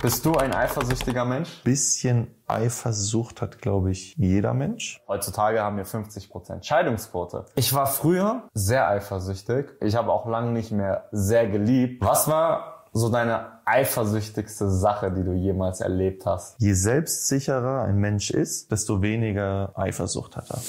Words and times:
Bist 0.00 0.24
du 0.24 0.36
ein 0.36 0.54
eifersüchtiger 0.54 1.24
Mensch? 1.24 1.48
Bisschen 1.64 2.28
Eifersucht 2.46 3.42
hat, 3.42 3.60
glaube 3.60 3.90
ich, 3.90 4.14
jeder 4.16 4.54
Mensch. 4.54 5.02
Heutzutage 5.08 5.60
haben 5.60 5.76
wir 5.76 5.86
50% 5.86 6.62
Scheidungsquote. 6.62 7.46
Ich 7.56 7.74
war 7.74 7.88
früher 7.88 8.44
sehr 8.54 8.88
eifersüchtig. 8.88 9.70
Ich 9.80 9.96
habe 9.96 10.12
auch 10.12 10.26
lange 10.26 10.52
nicht 10.52 10.70
mehr 10.70 11.08
sehr 11.10 11.48
geliebt. 11.48 12.04
Was 12.04 12.28
war 12.28 12.84
so 12.92 13.08
deine 13.08 13.58
eifersüchtigste 13.64 14.70
Sache, 14.70 15.10
die 15.10 15.24
du 15.24 15.32
jemals 15.32 15.80
erlebt 15.80 16.26
hast? 16.26 16.54
Je 16.60 16.74
selbstsicherer 16.74 17.82
ein 17.82 17.96
Mensch 17.96 18.30
ist, 18.30 18.70
desto 18.70 19.02
weniger 19.02 19.72
Eifersucht 19.74 20.36
hat 20.36 20.48
er. 20.48 20.60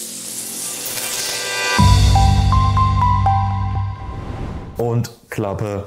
Und 4.83 5.11
Klappe. 5.29 5.83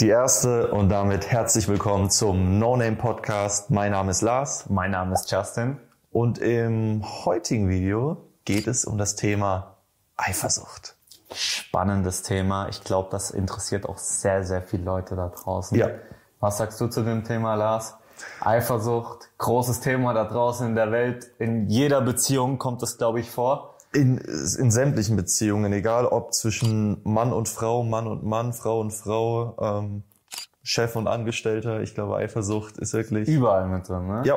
Die 0.00 0.10
erste 0.10 0.70
und 0.70 0.90
damit 0.90 1.28
herzlich 1.28 1.66
willkommen 1.66 2.08
zum 2.08 2.60
No 2.60 2.76
Name 2.76 2.94
Podcast. 2.94 3.68
Mein 3.70 3.90
Name 3.90 4.12
ist 4.12 4.22
Lars. 4.22 4.66
Mein 4.68 4.92
Name 4.92 5.12
ist 5.12 5.28
Justin. 5.28 5.76
Und 6.12 6.38
im 6.38 7.02
heutigen 7.24 7.68
Video 7.68 8.16
geht 8.44 8.68
es 8.68 8.84
um 8.84 8.96
das 8.96 9.16
Thema 9.16 9.74
Eifersucht. 10.16 10.94
Spannendes 11.34 12.22
Thema. 12.22 12.68
Ich 12.68 12.84
glaube, 12.84 13.08
das 13.10 13.32
interessiert 13.32 13.86
auch 13.88 13.98
sehr, 13.98 14.44
sehr 14.44 14.62
viele 14.62 14.84
Leute 14.84 15.16
da 15.16 15.30
draußen. 15.30 15.76
Ja. 15.76 15.88
Was 16.38 16.58
sagst 16.58 16.80
du 16.80 16.86
zu 16.86 17.02
dem 17.02 17.24
Thema, 17.24 17.56
Lars? 17.56 17.96
Eifersucht, 18.38 19.30
großes 19.38 19.80
Thema 19.80 20.14
da 20.14 20.26
draußen 20.26 20.68
in 20.68 20.74
der 20.76 20.92
Welt. 20.92 21.28
In 21.40 21.66
jeder 21.66 22.02
Beziehung 22.02 22.58
kommt 22.58 22.84
es, 22.84 22.98
glaube 22.98 23.18
ich, 23.18 23.32
vor. 23.32 23.74
In, 23.98 24.18
in 24.18 24.70
sämtlichen 24.70 25.16
Beziehungen, 25.16 25.72
egal 25.72 26.06
ob 26.06 26.32
zwischen 26.32 27.00
Mann 27.04 27.32
und 27.32 27.48
Frau, 27.48 27.82
Mann 27.82 28.06
und 28.06 28.24
Mann, 28.24 28.52
Frau 28.52 28.80
und 28.80 28.92
Frau, 28.92 29.56
ähm, 29.60 30.04
Chef 30.62 30.96
und 30.96 31.08
Angestellter. 31.08 31.80
Ich 31.80 31.94
glaube, 31.94 32.16
Eifersucht 32.16 32.78
ist 32.78 32.92
wirklich... 32.92 33.28
Überall 33.28 33.66
mit 33.68 33.88
drin, 33.88 34.06
ne? 34.06 34.22
Ja, 34.24 34.36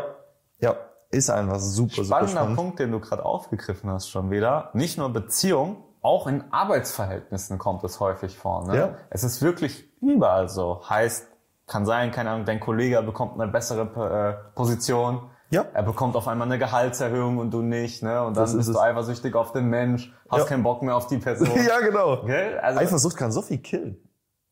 ja, 0.60 0.76
ist 1.10 1.30
einfach 1.30 1.60
super, 1.60 2.04
super 2.04 2.05
Spannender 2.05 2.32
spannend. 2.32 2.55
Punkt, 2.55 2.80
den 2.80 2.91
du 2.91 3.00
gerade 3.00 3.26
aufgegriffen 3.26 3.90
hast 3.90 4.10
schon 4.10 4.32
wieder. 4.32 4.70
Nicht 4.74 4.98
nur 4.98 5.10
Beziehung, 5.10 5.84
auch 6.02 6.26
in 6.28 6.44
Arbeitsverhältnissen 6.52 7.57
kommt 7.57 7.84
es 7.84 8.00
häufig 8.00 8.38
vor. 8.38 8.68
Ne? 8.68 8.78
Ja. 8.78 8.96
Es 9.10 9.24
ist 9.24 9.41
wirklich 9.41 9.84
überall 10.02 10.50
so. 10.50 10.82
Heißt, 10.90 11.28
kann 11.68 11.85
sein, 11.85 12.12
keine 12.12 12.32
Ahnung, 12.32 12.46
dein 12.46 12.60
Kollege 12.60 13.02
bekommt 13.04 13.40
eine 13.40 13.52
bessere 13.52 13.82
äh, 13.82 14.55
Position. 14.55 15.30
Ja. 15.52 15.66
Er 15.74 15.84
bekommt 15.84 16.16
auf 16.16 16.27
einmal 16.27 16.48
eine 16.48 16.57
Gehaltserhöhung 16.57 17.38
und 17.38 17.52
du 17.52 17.62
nicht, 17.62 18.02
ne? 18.04 18.24
Und 18.24 18.35
dann 18.38 18.44
Das 18.44 18.52
ist 18.52 18.57
bist 18.68 18.70
du 18.74 18.80
eifersüchtig 18.80 19.35
auf 19.35 19.52
den 19.52 19.66
Mensch, 19.68 20.12
hast 20.30 20.40
Ja. 20.40 20.46
keinen 20.46 20.63
Bock 20.63 20.82
mehr 20.82 20.96
auf 20.96 21.07
die 21.07 21.18
Person. 21.18 21.49
ja, 21.68 21.80
genau. 21.82 22.24
Gell? 22.26 22.57
Also, 22.60 22.80
Eifersucht 22.80 23.18
kann 23.18 23.32
so 23.32 23.41
viel 23.41 23.60
killen. 23.60 23.98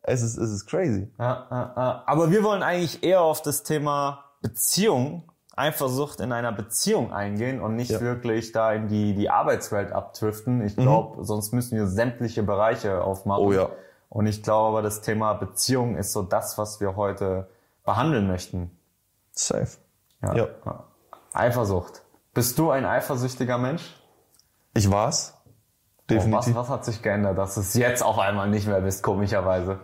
Es 0.02 0.22
ist, 0.22 0.38
es 0.38 0.52
ist 0.52 0.66
crazy. 0.68 1.10
Ja, 1.18 1.48
ja, 1.50 1.74
ja. 1.76 2.04
Aber 2.06 2.32
wir 2.32 2.44
wollen 2.44 2.64
eigentlich 2.64 3.04
eher 3.04 3.22
auf 3.22 3.42
das 3.42 3.64
Thema 3.64 4.26
Beziehung, 4.42 5.24
Eifersucht 5.56 6.20
in 6.22 6.32
einer 6.32 6.52
Beziehung 6.54 7.12
eingehen 7.14 7.60
und 7.62 7.76
nicht 7.76 7.92
Ja. 7.92 8.00
wirklich 8.02 8.52
da 8.54 8.72
in 8.74 8.88
die, 8.88 9.14
die 9.14 9.30
Arbeitswelt 9.30 9.92
abdriften. 9.92 10.62
Ich 10.66 10.76
glaube, 10.78 11.24
sonst 11.26 11.52
müssen 11.54 11.78
wir 11.78 11.88
sämtliche 11.88 12.44
Bereiche 12.44 13.04
aufmachen. 13.04 13.44
Oh 13.46 13.52
ja. 13.52 13.70
Und 14.10 14.26
ich 14.26 14.42
glaube 14.42 14.70
aber, 14.70 14.82
das 14.82 15.02
Thema 15.02 15.34
Beziehung 15.34 15.96
ist 15.98 16.12
so 16.14 16.24
das, 16.24 16.58
was 16.58 16.80
wir 16.82 16.96
heute 16.96 17.48
behandeln 17.86 18.28
möchten. 18.28 18.72
Safe. 19.34 19.68
Ja. 20.22 20.36
Ja. 20.36 20.48
Eifersucht. 21.34 22.04
Bist 22.34 22.58
du 22.60 22.72
ein 22.72 22.86
eifersüchtiger 22.86 23.58
Mensch? 23.58 23.96
Ich 24.74 24.90
war's. 24.90 25.36
Oh, 25.46 26.14
Definitiv. 26.14 26.56
was, 26.56 26.68
was 26.68 26.70
hat 26.70 26.86
sich 26.86 27.02
geändert, 27.02 27.38
dass 27.38 27.56
du 27.56 27.62
es 27.62 27.74
jetzt 27.74 28.02
auf 28.02 28.18
einmal 28.18 28.50
nicht 28.50 28.68
mehr 28.68 28.82
bist, 28.82 29.04
komischerweise? 29.04 29.80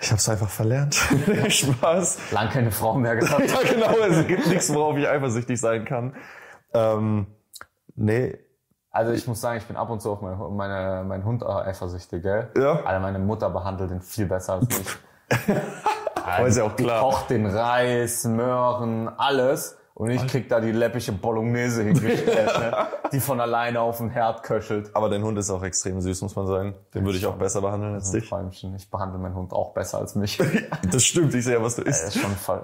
Ich 0.00 0.10
hab's 0.10 0.28
einfach 0.28 0.48
verlernt. 0.48 0.94
Spaß. 1.48 2.32
Lang 2.32 2.48
keine 2.48 2.70
Frau 2.70 2.94
mehr 2.94 3.16
gehabt. 3.16 3.50
ja, 3.50 3.62
genau. 3.62 3.98
Es 3.98 4.26
gibt 4.26 4.46
nichts, 4.46 4.72
worauf 4.72 4.96
ich 4.96 5.08
eifersüchtig 5.08 5.60
sein 5.60 5.84
kann. 5.84 6.16
Ähm, 6.72 7.26
nee. 7.96 8.38
Also 8.90 9.12
ich 9.12 9.26
muss 9.26 9.40
sagen, 9.40 9.58
ich 9.58 9.66
bin 9.66 9.76
ab 9.76 9.90
und 9.90 10.00
zu 10.00 10.10
auf 10.10 10.20
meine, 10.20 10.36
meine, 10.36 11.04
meinen 11.04 11.24
Hund 11.24 11.44
eifersüchtig, 11.44 12.22
gell? 12.22 12.50
Ja. 12.56 12.82
Alter, 12.82 13.00
meine 13.00 13.18
Mutter 13.18 13.50
behandelt 13.50 13.90
den 13.90 14.00
viel 14.00 14.26
besser 14.26 14.54
als 14.54 14.68
ich. 14.78 14.98
Ja 16.38 16.64
auch 16.64 16.76
Die 16.76 16.84
klar. 16.84 17.00
kocht 17.00 17.30
den 17.30 17.46
Reis, 17.46 18.24
Möhren, 18.24 19.08
alles. 19.08 19.76
Und 19.94 20.08
ich 20.08 20.26
krieg 20.28 20.48
da 20.48 20.60
die 20.60 20.72
läppische 20.72 21.12
Bolognese 21.12 21.82
hingestellt, 21.82 22.58
ne? 22.58 22.86
die 23.12 23.20
von 23.20 23.38
alleine 23.38 23.82
auf 23.82 23.98
dem 23.98 24.08
Herd 24.08 24.42
köchelt. 24.42 24.90
Aber 24.96 25.10
dein 25.10 25.22
Hund 25.22 25.36
ist 25.38 25.50
auch 25.50 25.62
extrem 25.62 26.00
süß, 26.00 26.22
muss 26.22 26.34
man 26.36 26.46
sagen. 26.46 26.74
Den 26.94 27.04
würde 27.04 27.18
ich 27.18 27.26
auch 27.26 27.34
besser 27.36 27.60
behandeln 27.60 27.94
als 27.94 28.10
dich. 28.10 28.26
Träumchen. 28.26 28.74
Ich 28.76 28.88
behandle 28.90 29.18
meinen 29.18 29.34
Hund 29.34 29.52
auch 29.52 29.74
besser 29.74 29.98
als 29.98 30.14
mich. 30.14 30.38
Das 30.90 31.04
stimmt, 31.04 31.34
ich 31.34 31.44
sehe 31.44 31.54
ja, 31.58 31.62
was 31.62 31.76
du 31.76 31.82
Das 31.84 32.02
isst. 32.02 32.16
ist 32.16 32.22
schon 32.22 32.30
voll. 32.34 32.62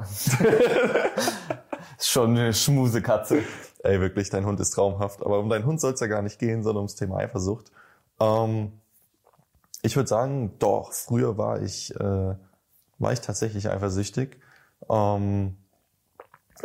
ist 1.98 2.08
schon 2.08 2.30
eine 2.30 2.54
Schmusekatze. 2.54 3.40
Ey, 3.82 4.00
wirklich, 4.00 4.30
dein 4.30 4.46
Hund 4.46 4.58
ist 4.60 4.70
traumhaft. 4.70 5.22
Aber 5.24 5.38
um 5.40 5.48
deinen 5.50 5.66
Hund 5.66 5.80
soll 5.80 5.92
es 5.92 6.00
ja 6.00 6.06
gar 6.06 6.22
nicht 6.22 6.38
gehen, 6.38 6.62
sondern 6.62 6.78
ums 6.78 6.94
Thema 6.94 7.18
Eifersucht. 7.18 7.70
Ähm, 8.18 8.72
ich 9.82 9.94
würde 9.94 10.08
sagen, 10.08 10.54
doch, 10.58 10.92
früher 10.92 11.36
war 11.36 11.60
ich, 11.60 11.94
äh, 12.00 12.34
war 12.98 13.12
ich 13.12 13.20
tatsächlich 13.20 13.68
eifersüchtig. 13.68 14.38
Ähm, 14.88 15.56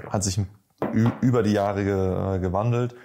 hat 0.10 0.24
sich 0.24 0.40
über 1.22 1.44
die 1.44 1.54
Jahre 1.54 1.84
ge, 1.84 2.36
äh, 2.36 2.40
gewandelt. 2.40 2.96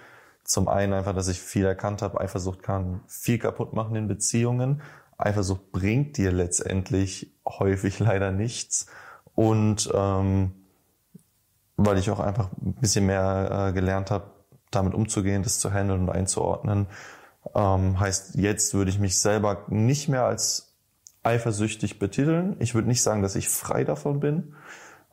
Zum 0.43 0.67
einen 0.67 0.93
einfach, 0.93 1.13
dass 1.13 1.27
ich 1.27 1.41
viel 1.41 1.65
erkannt 1.65 2.01
habe, 2.01 2.21
Eifersucht 2.21 2.63
kann 2.63 3.01
viel 3.07 3.37
kaputt 3.37 3.73
machen 3.73 3.95
in 3.95 4.07
Beziehungen. 4.07 4.81
Eifersucht 5.17 5.71
bringt 5.71 6.17
dir 6.17 6.31
letztendlich 6.31 7.35
häufig 7.45 7.99
leider 7.99 8.31
nichts. 8.31 8.87
Und 9.35 9.89
ähm, 9.93 10.53
weil 11.75 11.97
ich 11.97 12.09
auch 12.09 12.19
einfach 12.19 12.49
ein 12.61 12.73
bisschen 12.73 13.05
mehr 13.05 13.67
äh, 13.69 13.73
gelernt 13.73 14.09
habe, 14.09 14.31
damit 14.71 14.93
umzugehen, 14.93 15.43
das 15.43 15.59
zu 15.59 15.71
handeln 15.71 16.01
und 16.01 16.09
einzuordnen. 16.09 16.87
Ähm, 17.55 17.99
heißt, 17.99 18.35
jetzt 18.35 18.73
würde 18.73 18.89
ich 18.89 18.99
mich 18.99 19.19
selber 19.19 19.65
nicht 19.67 20.09
mehr 20.09 20.23
als 20.23 20.66
eifersüchtig 21.27 21.99
betiteln. 21.99 22.55
Ich 22.59 22.73
würde 22.73 22.87
nicht 22.87 23.03
sagen, 23.03 23.21
dass 23.21 23.35
ich 23.35 23.49
frei 23.49 23.83
davon 23.83 24.19
bin, 24.19 24.55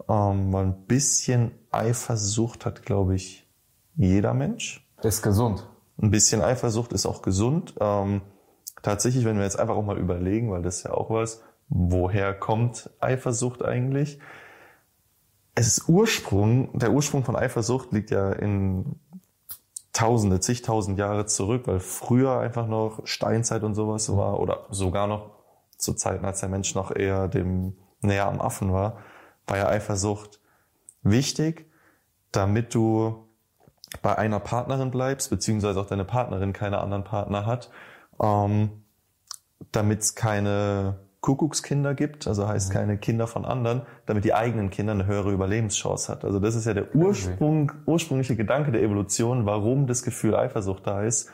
ähm, 0.09 0.53
weil 0.53 0.67
ein 0.67 0.87
bisschen 0.87 1.51
Eifersucht 1.71 2.65
hat, 2.65 2.85
glaube 2.85 3.17
ich, 3.17 3.47
jeder 3.97 4.33
Mensch. 4.33 4.89
Ist 5.03 5.23
gesund. 5.23 5.69
Ein 6.01 6.11
bisschen 6.11 6.41
Eifersucht 6.41 6.93
ist 6.93 7.07
auch 7.07 7.21
gesund. 7.21 7.75
Ähm, 7.81 8.23
tatsächlich, 8.83 9.25
wenn 9.25 9.37
wir 9.37 9.45
jetzt 9.45 9.59
einfach 9.59 9.77
auch 9.77 9.85
mal 9.85 9.99
überlegen, 9.99 10.51
weil 10.51 10.63
das 10.63 10.85
ja 10.85 10.93
auch 10.93 11.11
was, 11.11 11.43
woher 11.69 12.33
kommt 12.33 12.91
Eifersucht 13.01 13.65
eigentlich? 13.65 14.21
Es 15.57 15.67
ist 15.67 15.89
Ursprung, 15.89 16.79
der 16.79 16.93
Ursprung 16.93 17.25
von 17.25 17.37
Eifersucht 17.37 17.93
liegt 17.93 18.11
ja 18.11 18.33
in 18.33 18.97
Tausende, 19.93 20.41
zigtausend 20.41 20.99
Jahre 20.99 21.27
zurück, 21.27 21.69
weil 21.69 21.79
früher 21.79 22.41
einfach 22.41 22.67
noch 22.67 23.07
Steinzeit 23.07 23.63
und 23.63 23.77
sowas 23.77 24.15
war 24.17 24.41
oder 24.41 24.67
sogar 24.71 25.07
noch 25.07 25.44
zu 25.85 25.95
Zeiten, 25.95 26.25
als 26.25 26.41
der 26.41 26.49
Mensch 26.49 26.75
noch 26.75 26.95
eher 26.95 27.29
dem 27.29 27.77
näher 28.01 28.27
am 28.27 28.41
Affen 28.41 28.73
war, 28.73 28.99
war 29.47 29.57
ja 29.59 29.69
Eifersucht 29.69 30.41
wichtig, 31.03 31.71
damit 32.33 32.75
du 32.75 33.29
bei 34.03 34.17
einer 34.17 34.41
Partnerin 34.41 34.91
bleibst, 34.91 35.31
beziehungsweise 35.31 35.81
auch 35.81 35.87
deine 35.87 36.05
Partnerin 36.05 36.53
keine 36.53 36.79
anderen 36.79 37.05
Partner 37.05 37.47
hat, 37.47 37.71
ähm, 38.21 38.71
damit 39.73 40.01
es 40.01 40.15
keine 40.15 40.99
Kuckuckskinder 41.21 41.95
gibt, 41.95 42.27
also 42.27 42.47
heißt 42.47 42.71
keine 42.71 42.99
Kinder 42.99 43.27
von 43.27 43.47
anderen, 43.47 43.83
damit 44.05 44.25
die 44.25 44.35
eigenen 44.35 44.69
Kinder 44.69 44.93
eine 44.93 45.07
höhere 45.07 45.33
Überlebenschance 45.33 46.13
hat. 46.13 46.23
Also 46.23 46.39
das 46.39 46.55
ist 46.55 46.67
ja 46.67 46.75
der 46.75 46.95
Ursprung, 46.95 47.73
ursprüngliche 47.87 48.37
Gedanke 48.37 48.73
der 48.73 48.83
Evolution, 48.83 49.47
warum 49.47 49.87
das 49.87 50.03
Gefühl 50.03 50.35
Eifersucht 50.37 50.87
da 50.87 51.03
ist. 51.03 51.31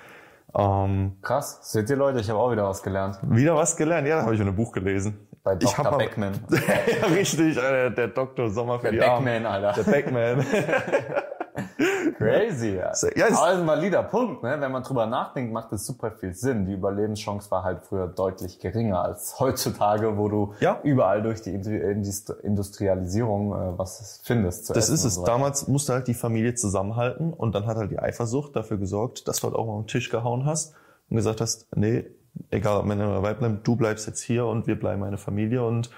Ähm, 0.56 1.16
Krass. 1.22 1.59
Seht 1.62 1.88
ihr 1.91 1.97
Leute, 1.97 2.21
ich 2.21 2.28
habe 2.31 2.38
auch 2.38 2.50
wieder 2.50 2.69
was 2.69 2.83
gelernt. 2.83 3.19
wieder 3.22 3.55
was 3.56 3.77
gelernt? 3.77 4.06
Ja, 4.09 4.16
da 4.16 4.22
habe 4.22 4.34
ich 4.34 4.41
in 4.41 4.47
einem 4.47 4.56
Buch 4.56 4.72
gelesen. 4.72 5.27
Bei 5.43 5.56
Ich 5.61 5.69
hab 5.78 5.84
Dr. 5.84 5.91
mal- 5.93 5.99
Beckman. 6.05 6.33
ja, 6.50 7.06
richtig, 7.06 7.56
äh, 7.56 7.91
der 7.91 8.09
Dr. 8.09 8.50
Sommer 8.50 8.78
für 8.78 8.91
Der 8.91 8.92
die. 8.92 8.98
Beckman, 8.98 9.47
Alter. 9.47 9.83
Der 9.83 9.91
Backman. 9.91 10.45
Crazy, 12.18 12.77
ja. 12.77 12.91
Ist- 12.91 13.04
Aber 13.04 13.15
das 13.15 13.30
ist 13.30 13.39
ein 13.60 13.66
valider 13.66 14.03
Punkt, 14.03 14.42
ne? 14.42 14.57
Wenn 14.60 14.72
man 14.72 14.83
drüber 14.83 15.07
nachdenkt, 15.07 15.53
macht 15.53 15.72
das 15.72 15.86
super 15.86 16.10
viel 16.10 16.34
Sinn. 16.34 16.66
Die 16.66 16.72
Überlebenschance 16.74 17.51
war 17.51 17.62
halt 17.65 17.84
früher 17.84 18.07
deutlich 18.07 18.59
geringer 18.59 19.03
als 19.03 19.39
heutzutage, 19.41 20.16
wo 20.18 20.28
du 20.28 20.54
Ja. 20.60 20.80
überall 20.83 21.22
durch 21.22 21.42
die 21.42 21.51
Industri- 21.51 21.80
Indust- 21.92 22.41
Industrialisierung 22.42 23.53
äh, 23.53 23.78
was 23.78 24.21
findest. 24.24 24.71
Das 24.74 24.89
ist 24.89 25.04
es. 25.04 25.15
so. 25.16 25.24
Damals 25.24 25.68
musste 25.68 25.92
halt 25.95 26.09
die 26.09 26.15
Familie 26.15 26.54
zusammenhalten 26.54 27.33
und 27.33 27.54
dann 27.54 27.66
hat 27.66 27.77
halt 27.77 27.91
die 27.91 27.98
Eifersucht 27.98 28.54
dafür 28.56 28.78
gesorgt, 28.78 29.28
dass 29.28 29.41
du 29.41 29.45
halt 29.48 29.54
auch 29.56 29.66
mal 29.66 29.77
am 29.77 29.86
Tisch 29.86 30.10
gehauen 30.10 30.47
hast 30.47 30.74
und 31.09 31.16
gesagt 31.16 31.41
hast, 31.41 31.66
nee, 31.74 32.04
egal 32.50 32.78
ob 32.78 32.86
Männer 32.86 33.09
oder 33.09 33.22
Weiblein, 33.22 33.60
du 33.62 33.77
bleibst 33.77 34.06
jetzt 34.06 34.22
hier 34.22 34.47
und 34.47 34.66
wir 34.66 34.78
bleiben 34.78 35.03
eine 35.03 35.18
Familie 35.18 35.65
und 35.65 35.91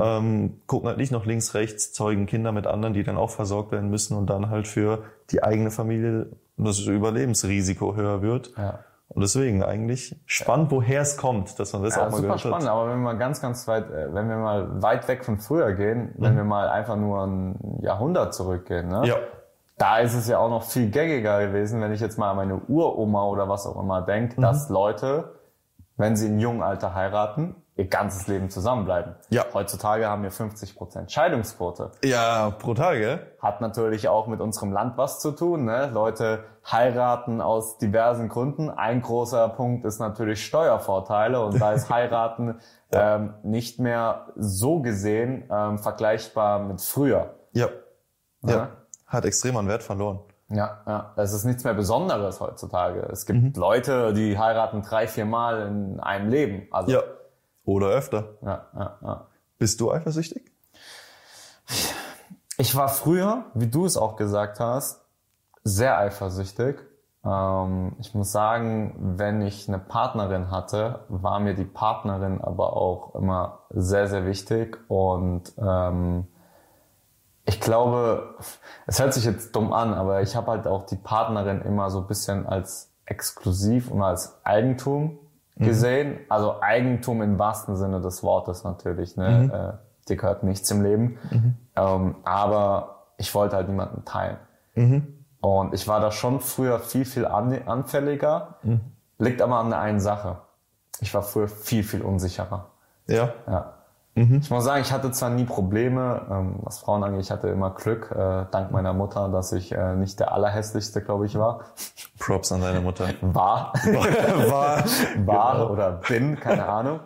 ähm, 0.00 0.60
gucken 0.66 0.88
halt 0.88 0.98
nicht 0.98 1.12
noch 1.12 1.26
links, 1.26 1.54
rechts, 1.54 1.92
zeugen 1.92 2.26
Kinder 2.26 2.52
mit 2.52 2.66
anderen, 2.66 2.94
die 2.94 3.02
dann 3.04 3.16
auch 3.16 3.30
versorgt 3.30 3.72
werden 3.72 3.90
müssen 3.90 4.16
und 4.16 4.28
dann 4.28 4.50
halt 4.50 4.66
für 4.66 5.04
die 5.30 5.42
eigene 5.42 5.70
Familie 5.70 6.26
das 6.56 6.80
Überlebensrisiko 6.80 7.96
höher 7.96 8.22
wird. 8.22 8.52
Ja. 8.56 8.80
Und 9.12 9.22
deswegen 9.22 9.64
eigentlich 9.64 10.14
spannend, 10.26 10.70
woher 10.70 11.00
es 11.00 11.16
kommt, 11.16 11.58
dass 11.58 11.72
man 11.72 11.82
das 11.82 11.96
Ja, 11.96 12.02
auch 12.02 12.10
mal 12.10 12.16
super 12.18 12.22
gehört 12.22 12.40
spannend, 12.40 12.68
hat. 12.68 12.72
aber 12.72 12.90
wenn 12.90 12.98
wir 12.98 13.04
mal 13.04 13.18
ganz, 13.18 13.42
ganz 13.42 13.66
weit, 13.66 13.90
äh, 13.90 14.14
wenn 14.14 14.28
wir 14.28 14.36
mal 14.36 14.82
weit 14.82 15.08
weg 15.08 15.24
von 15.24 15.38
früher 15.38 15.72
gehen, 15.72 16.14
wenn 16.16 16.36
wir 16.36 16.44
mal 16.44 16.68
einfach 16.68 16.96
nur 16.96 17.26
ein 17.26 17.78
Jahrhundert 17.82 18.34
zurückgehen, 18.34 18.88
ne? 18.88 19.02
Ja. 19.06 19.16
Da 19.78 19.98
ist 19.98 20.14
es 20.14 20.28
ja 20.28 20.38
auch 20.38 20.50
noch 20.50 20.62
viel 20.62 20.90
gängiger 20.90 21.44
gewesen, 21.44 21.80
wenn 21.80 21.90
ich 21.90 22.00
jetzt 22.00 22.18
mal 22.18 22.30
an 22.30 22.36
meine 22.36 22.60
Uroma 22.68 23.24
oder 23.24 23.48
was 23.48 23.66
auch 23.66 23.82
immer 23.82 24.02
denke, 24.02 24.38
dass 24.40 24.68
Leute, 24.68 25.32
wenn 26.00 26.16
sie 26.16 26.26
im 26.26 26.38
jungen 26.38 26.62
Alter 26.62 26.94
heiraten, 26.94 27.54
ihr 27.76 27.86
ganzes 27.86 28.26
Leben 28.26 28.50
zusammenbleiben. 28.50 29.14
Ja. 29.30 29.44
Heutzutage 29.54 30.06
haben 30.06 30.22
wir 30.22 30.32
50% 30.32 31.08
Scheidungsquote. 31.08 31.92
Ja, 32.04 32.50
pro 32.50 32.74
Tage. 32.74 33.20
Hat 33.40 33.60
natürlich 33.60 34.08
auch 34.08 34.26
mit 34.26 34.40
unserem 34.40 34.72
Land 34.72 34.98
was 34.98 35.20
zu 35.20 35.32
tun. 35.32 35.64
Ne? 35.64 35.90
Leute 35.92 36.44
heiraten 36.70 37.40
aus 37.40 37.78
diversen 37.78 38.28
Gründen. 38.28 38.70
Ein 38.70 39.00
großer 39.02 39.48
Punkt 39.50 39.84
ist 39.84 39.98
natürlich 39.98 40.44
Steuervorteile 40.44 41.42
und 41.44 41.60
da 41.60 41.72
ist 41.72 41.88
heiraten 41.90 42.60
ähm, 42.92 43.34
nicht 43.42 43.78
mehr 43.78 44.26
so 44.36 44.80
gesehen 44.80 45.44
ähm, 45.50 45.78
vergleichbar 45.78 46.60
mit 46.60 46.80
früher. 46.80 47.34
Ja. 47.52 47.68
Ja. 48.42 48.50
Ja. 48.50 48.68
Hat 49.06 49.24
extrem 49.24 49.56
an 49.56 49.68
Wert 49.68 49.82
verloren. 49.82 50.20
Ja, 50.50 50.80
ja. 50.86 51.12
Es 51.16 51.32
ist 51.32 51.44
nichts 51.44 51.62
mehr 51.64 51.74
Besonderes 51.74 52.40
heutzutage. 52.40 53.02
Es 53.10 53.26
Mhm. 53.28 53.44
gibt 53.44 53.56
Leute, 53.56 54.12
die 54.12 54.36
heiraten 54.38 54.82
drei, 54.82 55.06
vier 55.06 55.24
Mal 55.24 55.66
in 55.68 56.00
einem 56.00 56.28
Leben. 56.28 56.66
Also, 56.72 56.90
Ja. 56.92 57.02
Oder 57.64 57.88
öfter. 57.88 58.24
ja, 58.42 58.66
ja, 58.74 58.98
ja. 59.02 59.26
Bist 59.58 59.80
du 59.80 59.92
eifersüchtig? 59.92 60.50
Ich 62.58 62.74
war 62.76 62.88
früher, 62.88 63.44
wie 63.54 63.68
du 63.68 63.84
es 63.86 63.96
auch 63.96 64.16
gesagt 64.16 64.60
hast, 64.60 65.04
sehr 65.62 65.98
eifersüchtig. 65.98 66.78
Ähm, 67.24 67.92
ich 68.00 68.14
muss 68.14 68.32
sagen, 68.32 68.96
wenn 69.18 69.42
ich 69.42 69.68
eine 69.68 69.78
Partnerin 69.78 70.50
hatte, 70.50 71.00
war 71.08 71.38
mir 71.38 71.54
die 71.54 71.64
Partnerin 71.64 72.40
aber 72.40 72.76
auch 72.76 73.14
immer 73.14 73.60
sehr, 73.70 74.08
sehr 74.08 74.24
wichtig. 74.26 74.78
Und 74.88 75.52
ähm, 75.58 76.26
ich 77.50 77.60
glaube, 77.60 78.36
es 78.86 79.00
hört 79.00 79.12
sich 79.12 79.24
jetzt 79.24 79.56
dumm 79.56 79.72
an, 79.72 79.92
aber 79.92 80.22
ich 80.22 80.36
habe 80.36 80.52
halt 80.52 80.68
auch 80.68 80.86
die 80.86 80.94
Partnerin 80.94 81.62
immer 81.62 81.90
so 81.90 81.98
ein 82.02 82.06
bisschen 82.06 82.46
als 82.46 82.92
exklusiv 83.06 83.90
und 83.90 84.02
als 84.02 84.38
Eigentum 84.44 85.18
gesehen. 85.56 86.20
Also 86.28 86.62
Eigentum 86.62 87.22
im 87.22 87.40
wahrsten 87.40 87.74
Sinne 87.74 88.00
des 88.00 88.22
Wortes 88.22 88.62
natürlich. 88.62 89.16
Ne? 89.16 89.78
Äh, 89.82 90.08
dir 90.08 90.16
gehört 90.16 90.44
nichts 90.44 90.70
im 90.70 90.82
Leben. 90.84 91.18
Ähm, 91.74 92.14
aber 92.22 93.08
ich 93.18 93.34
wollte 93.34 93.56
halt 93.56 93.68
niemanden 93.68 94.04
teilen. 94.04 94.36
Und 95.40 95.74
ich 95.74 95.88
war 95.88 95.98
da 95.98 96.12
schon 96.12 96.38
früher 96.38 96.78
viel, 96.78 97.04
viel 97.04 97.26
an, 97.26 97.52
anfälliger. 97.66 98.58
Liegt 99.18 99.42
aber 99.42 99.56
an 99.56 99.70
der 99.70 99.80
einen 99.80 99.98
Sache. 100.00 100.38
Ich 101.00 101.12
war 101.14 101.22
früher 101.22 101.48
viel, 101.48 101.82
viel 101.82 102.02
unsicherer. 102.02 102.66
Ja. 103.08 103.32
Ja. 103.48 103.74
Ich 104.14 104.50
muss 104.50 104.64
sagen, 104.64 104.82
ich 104.82 104.92
hatte 104.92 105.12
zwar 105.12 105.30
nie 105.30 105.44
Probleme, 105.44 106.26
ähm, 106.30 106.56
was 106.62 106.80
Frauen 106.80 107.04
angeht, 107.04 107.20
ich 107.20 107.30
hatte 107.30 107.48
immer 107.48 107.70
Glück, 107.70 108.10
äh, 108.10 108.44
dank 108.50 108.70
meiner 108.72 108.92
Mutter, 108.92 109.28
dass 109.28 109.52
ich 109.52 109.72
äh, 109.72 109.94
nicht 109.94 110.18
der 110.20 110.32
allerhässlichste, 110.32 111.00
glaube 111.00 111.26
ich, 111.26 111.38
war. 111.38 111.60
Props 112.18 112.50
an 112.52 112.60
deine 112.60 112.80
Mutter. 112.80 113.08
War. 113.22 113.72
War. 113.74 114.84
war 115.26 115.70
oder 115.70 115.92
bin, 115.92 116.38
keine 116.40 116.66
Ahnung. 116.66 117.00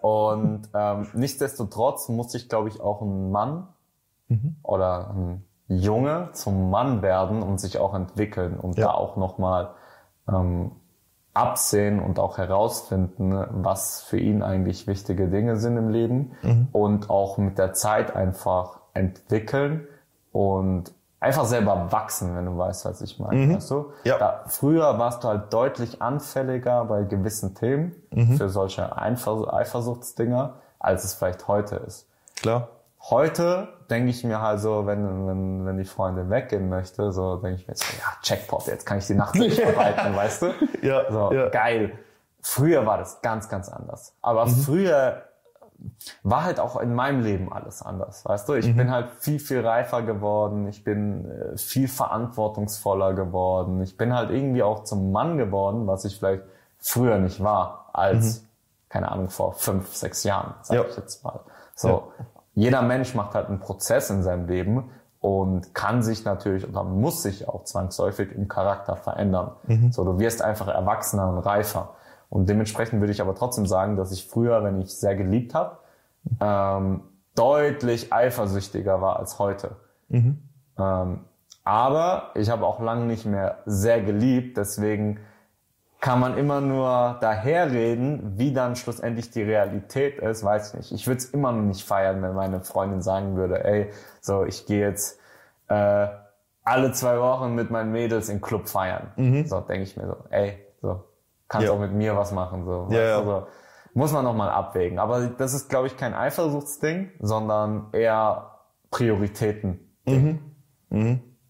Und 0.00 0.68
ähm, 0.74 1.06
nichtsdestotrotz 1.14 2.08
musste 2.08 2.36
ich, 2.38 2.48
glaube 2.48 2.68
ich, 2.68 2.80
auch 2.80 3.00
ein 3.02 3.30
Mann 3.30 3.68
oder 4.62 5.10
ein 5.10 5.44
Junge 5.68 6.30
zum 6.32 6.70
Mann 6.70 7.02
werden 7.02 7.42
und 7.42 7.58
sich 7.60 7.78
auch 7.78 7.94
entwickeln 7.94 8.58
und 8.58 8.76
Ja. 8.76 8.88
da 8.88 8.94
auch 8.94 9.16
nochmal 9.16 9.70
ähm, 10.30 10.72
absehen 11.38 12.00
und 12.00 12.18
auch 12.18 12.36
herausfinden, 12.36 13.46
was 13.50 14.02
für 14.02 14.18
ihn 14.18 14.42
eigentlich 14.42 14.86
wichtige 14.86 15.28
Dinge 15.28 15.56
sind 15.56 15.76
im 15.76 15.88
Leben 15.88 16.32
und 16.72 17.10
auch 17.10 17.38
mit 17.38 17.58
der 17.58 17.72
Zeit 17.74 18.16
einfach 18.16 18.80
entwickeln 18.92 19.86
und 20.32 20.92
einfach 21.20 21.44
selber 21.44 21.92
wachsen, 21.92 22.36
wenn 22.36 22.46
du 22.46 22.58
weißt, 22.58 22.84
was 22.84 23.00
ich 23.02 23.18
meine. 23.18 23.54
Weißt 23.54 23.70
du? 23.70 23.92
Ja. 24.04 24.18
Da, 24.18 24.44
früher 24.46 24.98
warst 24.98 25.22
du 25.22 25.28
halt 25.28 25.52
deutlich 25.52 26.02
anfälliger 26.02 26.84
bei 26.84 27.04
gewissen 27.04 27.54
Themen 27.54 27.94
für 28.36 28.48
solche 28.48 28.96
Einver 28.96 29.52
Eifersuchtsdinger, 29.52 30.54
als 30.78 31.04
es 31.04 31.14
vielleicht 31.14 31.46
heute 31.46 31.76
ist. 31.76 32.08
Klar. 32.40 32.68
Heute 33.10 33.68
denke 33.88 34.10
ich 34.10 34.22
mir 34.24 34.40
halt 34.42 34.60
so, 34.60 34.86
wenn, 34.86 35.26
wenn, 35.26 35.64
wenn 35.66 35.78
die 35.78 35.84
Freundin 35.84 36.28
weggehen 36.30 36.68
möchte, 36.68 37.10
so 37.12 37.36
denke 37.36 37.60
ich 37.62 37.68
mir 37.68 37.74
so, 37.74 37.84
ja, 37.98 38.12
Jackpot, 38.22 38.66
jetzt 38.66 38.84
kann 38.84 38.98
ich 38.98 39.06
die 39.06 39.14
Nacht 39.14 39.34
nicht 39.34 39.58
verwalten, 39.60 40.14
weißt 40.14 40.42
du? 40.42 40.46
Ja, 40.82 41.10
So, 41.10 41.32
ja. 41.32 41.48
geil. 41.48 41.92
Früher 42.42 42.84
war 42.86 42.98
das 42.98 43.20
ganz, 43.22 43.48
ganz 43.48 43.68
anders. 43.68 44.12
Aber 44.20 44.46
früher 44.46 45.22
war 46.22 46.44
halt 46.44 46.60
auch 46.60 46.76
in 46.80 46.94
meinem 46.94 47.22
Leben 47.22 47.52
alles 47.52 47.82
anders, 47.82 48.24
weißt 48.24 48.48
du? 48.48 48.54
Ich 48.54 48.76
bin 48.76 48.90
halt 48.90 49.10
viel, 49.20 49.38
viel 49.38 49.66
reifer 49.66 50.02
geworden. 50.02 50.66
Ich 50.68 50.82
bin 50.84 51.30
äh, 51.30 51.56
viel 51.56 51.88
verantwortungsvoller 51.88 53.14
geworden. 53.14 53.80
Ich 53.82 53.96
bin 53.96 54.12
halt 54.14 54.30
irgendwie 54.30 54.62
auch 54.62 54.84
zum 54.84 55.12
Mann 55.12 55.38
geworden, 55.38 55.86
was 55.86 56.04
ich 56.04 56.18
vielleicht 56.18 56.42
früher 56.78 57.18
nicht 57.18 57.42
war, 57.42 57.90
als, 57.92 58.44
keine 58.88 59.10
Ahnung, 59.10 59.30
vor 59.30 59.54
fünf, 59.54 59.94
sechs 59.94 60.24
Jahren, 60.24 60.54
sag 60.62 60.76
Ja. 60.76 60.84
ich 60.88 60.96
jetzt 60.96 61.24
mal. 61.24 61.40
So. 61.74 62.12
Jeder 62.58 62.82
Mensch 62.82 63.14
macht 63.14 63.36
halt 63.36 63.46
einen 63.46 63.60
Prozess 63.60 64.10
in 64.10 64.24
seinem 64.24 64.48
Leben 64.48 64.90
und 65.20 65.76
kann 65.76 66.02
sich 66.02 66.24
natürlich 66.24 66.68
oder 66.68 66.82
muss 66.82 67.22
sich 67.22 67.46
auch 67.48 67.62
zwangsläufig 67.62 68.32
im 68.32 68.48
Charakter 68.48 68.96
verändern. 68.96 69.52
So, 69.92 70.02
du 70.02 70.18
wirst 70.18 70.42
einfach 70.42 70.66
erwachsener 70.66 71.28
und 71.28 71.38
reifer. 71.38 71.94
Und 72.28 72.48
dementsprechend 72.48 72.98
würde 72.98 73.12
ich 73.12 73.20
aber 73.20 73.36
trotzdem 73.36 73.64
sagen, 73.64 73.94
dass 73.96 74.10
ich 74.10 74.26
früher, 74.26 74.64
wenn 74.64 74.80
ich 74.80 74.92
sehr 74.98 75.14
geliebt 75.14 75.54
habe, 75.54 75.78
ähm, 76.40 77.02
deutlich 77.36 78.12
eifersüchtiger 78.12 79.00
war 79.00 79.20
als 79.20 79.38
heute. 79.38 79.76
Ähm, 80.80 81.20
aber 81.62 82.32
ich 82.34 82.50
habe 82.50 82.66
auch 82.66 82.80
lange 82.80 83.06
nicht 83.06 83.24
mehr 83.24 83.58
sehr 83.66 84.02
geliebt, 84.02 84.56
deswegen 84.56 85.20
kann 86.00 86.20
man 86.20 86.38
immer 86.38 86.60
nur 86.60 87.18
daherreden, 87.20 88.38
wie 88.38 88.52
dann 88.52 88.76
schlussendlich 88.76 89.30
die 89.30 89.42
Realität 89.42 90.18
ist, 90.18 90.44
weiß 90.44 90.68
ich 90.68 90.74
nicht. 90.74 90.92
Ich 90.92 91.06
würde 91.06 91.18
es 91.18 91.24
immer 91.26 91.50
noch 91.52 91.62
nicht 91.62 91.84
feiern, 91.84 92.22
wenn 92.22 92.34
meine 92.34 92.60
Freundin 92.60 93.02
sagen 93.02 93.36
würde, 93.36 93.64
ey, 93.64 93.90
so 94.20 94.44
ich 94.44 94.66
gehe 94.66 94.80
jetzt 94.80 95.18
äh, 95.68 96.06
alle 96.62 96.92
zwei 96.92 97.18
Wochen 97.18 97.54
mit 97.54 97.70
meinen 97.70 97.90
Mädels 97.90 98.28
in 98.28 98.40
Club 98.40 98.68
feiern. 98.68 99.08
So 99.46 99.60
denke 99.60 99.82
ich 99.82 99.96
mir 99.96 100.06
so, 100.06 100.16
ey, 100.30 100.58
so 100.80 101.04
kannst 101.48 101.66
Ja. 101.66 101.72
auch 101.72 101.80
mit 101.80 101.92
mir 101.92 102.16
was 102.16 102.30
machen, 102.32 102.64
so. 102.64 102.88
Ja, 102.90 103.00
ja. 103.00 103.20
du, 103.20 103.26
so. 103.26 103.46
Muss 103.94 104.12
man 104.12 104.24
nochmal 104.24 104.50
abwägen. 104.50 104.98
Aber 105.00 105.26
das 105.26 105.54
ist, 105.54 105.68
glaube 105.68 105.88
ich, 105.88 105.96
kein 105.96 106.14
Eifersuchtsding, 106.14 107.10
sondern 107.20 107.88
eher 107.92 108.50
Prioritäten. 108.90 109.80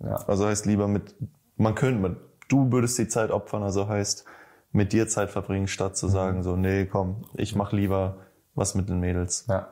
Ja. 0.01 0.15
Also 0.27 0.47
heißt 0.47 0.65
lieber 0.67 0.89
mit, 0.89 1.15
man 1.57 1.75
könnte, 1.75 2.01
mit, 2.01 2.17
du 2.49 2.73
würdest 2.73 2.99
die 2.99 3.09
Zeit 3.09 3.31
opfern, 3.31 3.63
also 3.63 3.89
heißt 3.89 4.25
mit 4.73 4.93
dir 4.93 5.09
Zeit 5.09 5.31
verbringen, 5.31 5.67
statt 5.67 5.97
zu 5.97 6.09
sagen 6.09 6.43
so, 6.43 6.57
nee, 6.57 6.87
komm, 6.87 7.25
ich 7.35 7.57
mach 7.57 7.73
lieber 7.73 8.17
was 8.55 8.75
mit 8.75 8.89
den 8.89 9.01
Mädels. 9.01 9.47
Ja. 9.49 9.69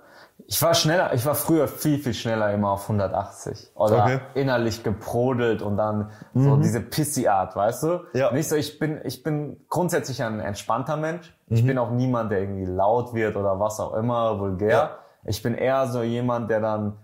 Ich 0.46 0.60
war 0.62 0.74
schneller, 0.74 1.12
ich 1.14 1.24
war 1.24 1.34
früher 1.34 1.66
viel, 1.66 1.98
viel 1.98 2.12
schneller 2.14 2.52
immer 2.52 2.70
auf 2.70 2.82
180. 2.82 3.72
Oder 3.74 4.02
Okay. 4.04 4.20
innerlich 4.34 4.82
gebrodelt 4.82 5.62
und 5.62 5.76
dann 5.78 6.10
so 6.34 6.56
diese 6.56 6.80
Pissy-Art, 6.80 7.56
weißt 7.56 7.82
du? 7.82 8.00
Ja. 8.12 8.30
Nicht 8.32 8.48
so, 8.48 8.54
ich 8.54 8.78
bin, 8.78 9.00
ich 9.04 9.22
bin 9.22 9.64
grundsätzlich 9.68 10.22
ein 10.22 10.40
entspannter 10.40 10.96
Mensch. 10.96 11.34
Ich 11.48 11.64
bin 11.66 11.78
auch 11.78 11.90
niemand, 11.90 12.30
der 12.30 12.40
irgendwie 12.40 12.66
laut 12.66 13.14
wird 13.14 13.36
oder 13.36 13.58
was 13.58 13.80
auch 13.80 13.94
immer, 13.94 14.38
vulgär. 14.38 14.68
Ja. 14.70 14.90
Ich 15.24 15.42
bin 15.42 15.54
eher 15.54 15.86
so 15.88 16.02
jemand, 16.02 16.50
der 16.50 16.60
dann 16.60 16.98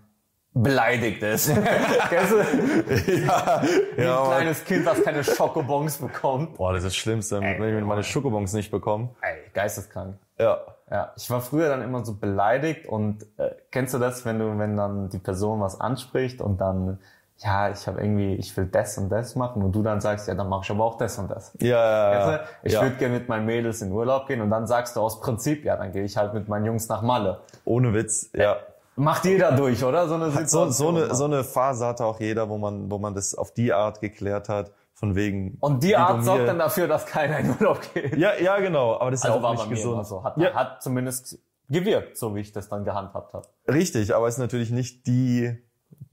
beleidigt 0.53 1.23
ist. 1.23 1.51
Kennst 2.09 2.31
du? 2.31 2.37
ja, 2.37 3.63
Wie 3.95 4.01
ja, 4.01 4.21
ein 4.21 4.29
kleines 4.29 4.63
Kind, 4.65 4.85
das 4.85 5.03
keine 5.03 5.23
Schokobons 5.23 5.97
bekommt. 5.97 6.55
Boah, 6.57 6.73
das 6.73 6.83
ist 6.83 6.91
das 6.91 6.95
Schlimmste, 6.95 7.41
wenn 7.41 7.77
ich 7.77 7.83
meine 7.83 8.03
Schokobons 8.03 8.53
nicht 8.53 8.69
bekomme. 8.69 9.09
Ey, 9.21 9.37
geisteskrank. 9.53 10.17
Ja. 10.37 10.59
Ja, 10.91 11.11
ich 11.15 11.27
war 11.31 11.41
früher 11.41 11.69
dann 11.69 11.81
immer 11.81 12.05
so 12.05 12.13
beleidigt 12.13 12.87
und 12.87 13.23
äh, 13.37 13.49
kennst 13.71 13.95
du 13.95 13.97
das, 13.97 14.25
wenn 14.25 14.37
du, 14.37 14.59
wenn 14.59 14.77
dann 14.77 15.09
die 15.09 15.17
Person 15.17 15.59
was 15.59 15.81
anspricht 15.81 16.39
und 16.39 16.61
dann, 16.61 16.99
ja, 17.39 17.71
ich 17.71 17.87
habe 17.87 17.99
irgendwie, 17.99 18.35
ich 18.35 18.55
will 18.55 18.67
das 18.67 18.97
und 18.99 19.09
das 19.09 19.35
machen 19.35 19.63
und 19.63 19.71
du 19.73 19.81
dann 19.81 20.01
sagst, 20.01 20.27
ja, 20.27 20.35
dann 20.35 20.49
mache 20.49 20.61
ich 20.65 20.69
aber 20.69 20.83
auch 20.83 20.97
das 20.97 21.17
und 21.17 21.31
das. 21.31 21.53
Ja, 21.59 21.67
ja, 21.67 22.13
ja. 22.13 22.37
du? 22.37 22.43
Ich 22.61 22.73
ja. 22.73 22.81
würde 22.83 22.97
gerne 22.97 23.15
mit 23.15 23.27
meinen 23.27 23.47
Mädels 23.47 23.81
in 23.81 23.91
Urlaub 23.91 24.27
gehen 24.27 24.41
und 24.41 24.51
dann 24.51 24.67
sagst 24.67 24.95
du 24.95 24.99
aus 24.99 25.19
Prinzip, 25.19 25.65
ja, 25.65 25.77
dann 25.77 25.93
gehe 25.93 26.03
ich 26.03 26.15
halt 26.15 26.35
mit 26.35 26.47
meinen 26.47 26.65
Jungs 26.65 26.87
nach 26.89 27.01
Malle. 27.01 27.39
Ohne 27.65 27.93
Witz, 27.95 28.29
ja. 28.35 28.57
Macht 28.95 29.25
jeder 29.25 29.51
durch, 29.53 29.83
oder? 29.83 30.07
So 30.07 30.15
eine 30.15 30.47
So, 30.47 30.69
so, 30.69 30.89
eine, 30.89 31.13
so 31.15 31.25
eine 31.25 31.43
Phase 31.43 31.85
hatte 31.85 32.05
auch 32.05 32.19
jeder, 32.19 32.47
wo 32.49 32.57
man, 32.57 32.91
wo 32.91 32.99
man 32.99 33.15
das 33.15 33.33
auf 33.35 33.51
die 33.53 33.73
Art 33.73 34.01
geklärt 34.01 34.49
hat, 34.49 34.71
von 34.93 35.15
wegen. 35.15 35.57
und 35.59 35.83
die 35.83 35.95
Art 35.95 36.23
sorgt 36.23 36.47
dann 36.47 36.59
dafür, 36.59 36.87
dass 36.87 37.05
keiner 37.05 37.39
in 37.39 37.49
Urlaub 37.49 37.81
geht. 37.93 38.15
Ja, 38.15 38.35
ja, 38.39 38.59
genau. 38.59 38.95
Aber 38.99 39.11
das 39.11 39.21
ist 39.21 39.25
also 39.25 39.37
ja 39.37 39.43
war 39.43 39.49
auch 39.49 39.55
bei 39.55 39.61
nicht 39.63 39.69
mir 39.71 39.75
gesund. 39.75 40.07
so. 40.07 40.23
Hat, 40.23 40.37
ja, 40.37 40.53
hat 40.53 40.83
zumindest 40.83 41.39
gewirkt, 41.67 42.17
so 42.17 42.35
wie 42.35 42.41
ich 42.41 42.51
das 42.51 42.69
dann 42.69 42.83
gehandhabt 42.85 43.33
habe. 43.33 43.47
richtig, 43.67 44.13
aber 44.15 44.27
ist 44.27 44.37
natürlich 44.37 44.69
nicht 44.69 45.07
die, 45.07 45.57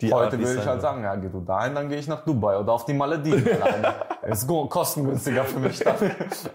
Die 0.00 0.12
Heute 0.12 0.36
Art, 0.36 0.38
würde 0.38 0.60
ich 0.60 0.66
halt 0.66 0.80
sagen, 0.80 1.02
ja, 1.02 1.14
geh 1.16 1.28
du 1.28 1.40
dahin, 1.40 1.74
dann 1.74 1.88
gehe 1.88 1.98
ich 1.98 2.08
nach 2.08 2.24
Dubai 2.24 2.56
oder 2.58 2.72
auf 2.72 2.86
die 2.86 2.94
Malediven 2.94 3.46
alleine. 3.62 3.94
Ist 4.22 4.48
kostengünstiger 4.48 5.44
für 5.44 5.58
mich 5.58 5.78
dann. 5.80 5.96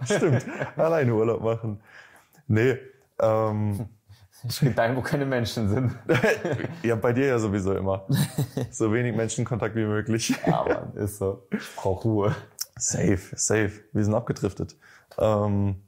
Stimmt. 0.04 0.46
Alleine 0.76 1.14
Urlaub 1.14 1.42
machen. 1.42 1.80
Nee. 2.48 2.78
Ähm, 3.20 3.90
Ich 4.48 4.60
gehe 4.60 4.72
dahin, 4.72 4.96
wo 4.96 5.02
keine 5.02 5.26
Menschen 5.26 5.70
sind. 5.70 5.96
ja, 6.84 6.96
bei 6.96 7.14
dir 7.14 7.28
ja 7.28 7.40
sowieso 7.40 7.74
immer. 7.76 8.06
So 8.72 8.92
wenig 8.94 9.16
Menschenkontakt 9.16 9.76
wie 9.76 9.86
möglich. 9.86 10.34
Ja, 10.46 10.64
Mann, 10.68 10.94
ist 10.96 11.18
so. 11.18 11.48
Ich 11.52 11.76
brauch 11.76 12.04
Ruhe. 12.06 12.36
Safe, 12.78 13.20
safe. 13.36 13.72
Wir 13.94 14.04
sind 14.04 14.14
abgedriftet. 14.14 14.76
Ähm, 15.18 15.82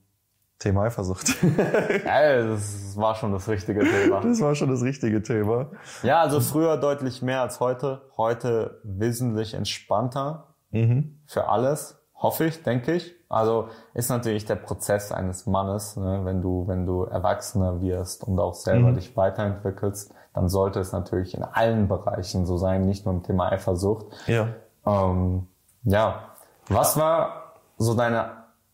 Thema 0.59 0.83
Eifersucht. 0.83 1.35
Ja, 2.05 2.47
das 2.47 2.95
war 2.97 3.13
schon 3.15 3.31
das 3.31 3.47
richtige 3.47 3.81
Thema. 3.81 4.21
Das 4.21 4.41
war 4.41 4.55
schon 4.55 4.69
das 4.69 4.81
richtige 4.81 5.21
Thema. 5.21 5.71
Ja, 6.03 6.21
also 6.21 6.39
früher 6.39 6.77
deutlich 6.77 7.21
mehr 7.21 7.41
als 7.41 7.59
heute. 7.59 8.09
Heute 8.17 8.79
wesentlich 8.83 9.53
entspannter 9.53 10.55
Mhm. 10.71 11.19
für 11.27 11.47
alles, 11.47 11.97
hoffe 12.15 12.45
ich, 12.45 12.61
denke 12.63 12.93
ich. 12.93 13.15
Also 13.29 13.67
ist 13.93 14.09
natürlich 14.09 14.45
der 14.45 14.55
Prozess 14.55 15.11
eines 15.11 15.45
Mannes, 15.45 15.97
ne? 15.97 16.21
wenn 16.23 16.41
du 16.41 16.65
wenn 16.67 16.85
du 16.85 17.03
erwachsener 17.03 17.81
wirst 17.81 18.23
und 18.23 18.39
auch 18.39 18.53
selber 18.53 18.93
dich 18.93 19.17
weiterentwickelst, 19.17 20.13
dann 20.33 20.47
sollte 20.47 20.79
es 20.79 20.93
natürlich 20.93 21.33
in 21.35 21.43
allen 21.43 21.87
Bereichen 21.87 22.45
so 22.45 22.57
sein, 22.57 22.85
nicht 22.85 23.05
nur 23.05 23.15
im 23.15 23.23
Thema 23.23 23.51
Eifersucht. 23.51 24.05
Ja. 24.27 24.49
Ähm, 24.85 25.47
ja, 25.83 26.35
was 26.69 26.95
war 26.95 27.55
so 27.77 27.95
deine 27.95 28.31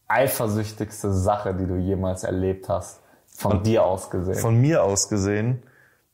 eifersüchtigste 0.07 1.12
Sache, 1.12 1.55
die 1.55 1.65
du 1.65 1.75
jemals 1.75 2.24
erlebt 2.24 2.69
hast, 2.69 3.01
von 3.27 3.63
dir 3.63 3.83
aus 3.83 4.10
gesehen? 4.10 4.36
Von 4.36 4.62
mir 4.62 4.83
aus 4.83 5.10
gesehen, 5.10 5.63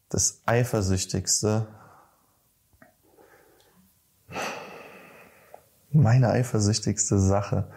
das 0.08 0.42
Eifersüchtigste. 0.46 1.68
Meine 5.92 6.30
eifersüchtigste 6.30 7.20
Sache. 7.20 7.68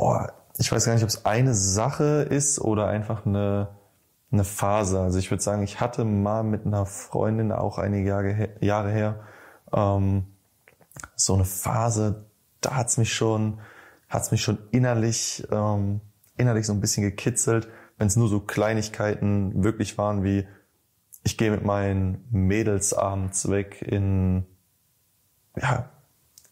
Boah, 0.00 0.32
ich 0.56 0.72
weiß 0.72 0.86
gar 0.86 0.94
nicht, 0.94 1.02
ob 1.02 1.10
es 1.10 1.26
eine 1.26 1.52
Sache 1.52 2.22
ist 2.22 2.58
oder 2.58 2.86
einfach 2.86 3.26
eine, 3.26 3.68
eine 4.32 4.44
Phase. 4.44 4.98
Also 4.98 5.18
ich 5.18 5.30
würde 5.30 5.42
sagen, 5.42 5.62
ich 5.62 5.78
hatte 5.78 6.06
mal 6.06 6.42
mit 6.42 6.64
einer 6.64 6.86
Freundin 6.86 7.52
auch 7.52 7.76
einige 7.76 8.08
Jahre, 8.08 8.32
her- 8.32 8.62
Jahre 8.62 8.90
her 8.90 9.20
ähm, 9.74 10.24
so 11.16 11.34
eine 11.34 11.44
Phase, 11.44 12.24
da 12.62 12.76
hat's 12.76 12.96
mich 12.96 13.12
schon, 13.12 13.60
hat's 14.08 14.30
mich 14.30 14.40
schon 14.40 14.56
innerlich, 14.70 15.46
ähm, 15.50 16.00
innerlich 16.38 16.64
so 16.64 16.72
ein 16.72 16.80
bisschen 16.80 17.02
gekitzelt, 17.02 17.68
wenn 17.98 18.06
es 18.06 18.16
nur 18.16 18.28
so 18.28 18.40
Kleinigkeiten 18.40 19.62
wirklich 19.62 19.98
waren 19.98 20.24
wie, 20.24 20.48
ich 21.24 21.36
gehe 21.36 21.50
mit 21.50 21.62
meinen 21.62 22.24
Mädels 22.30 22.94
abends 22.94 23.50
weg 23.50 23.82
in, 23.82 24.46
ja, 25.60 25.90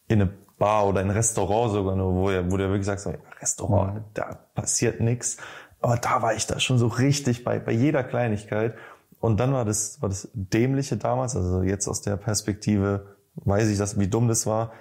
in 0.06 0.20
eine 0.20 0.32
Bar 0.58 0.86
oder 0.88 1.00
in 1.02 1.08
ein 1.08 1.16
Restaurant 1.16 1.72
sogar 1.72 1.94
nur, 1.96 2.12
wo 2.14 2.22
wo 2.50 2.56
der 2.56 2.68
wirklich 2.68 2.86
sagt, 2.86 3.00
so, 3.00 3.14
Restaurant, 3.40 4.02
da 4.14 4.38
passiert 4.54 5.00
nichts. 5.00 5.36
Aber 5.80 5.96
da 5.96 6.22
war 6.22 6.34
ich 6.34 6.46
da 6.46 6.58
schon 6.58 6.78
so 6.78 6.88
richtig 6.88 7.44
bei, 7.44 7.58
bei 7.60 7.72
jeder 7.72 8.02
Kleinigkeit. 8.02 8.74
Und 9.20 9.38
dann 9.40 9.52
war 9.52 9.64
das, 9.64 10.00
war 10.02 10.08
das 10.08 10.28
Dämliche 10.32 10.96
damals, 10.96 11.36
also 11.36 11.62
jetzt 11.62 11.88
aus 11.88 12.02
der 12.02 12.16
Perspektive 12.16 13.16
weiß 13.36 13.68
ich, 13.68 13.78
dass, 13.78 13.98
wie 13.98 14.08
dumm 14.08 14.26
das 14.28 14.46
war, 14.46 14.72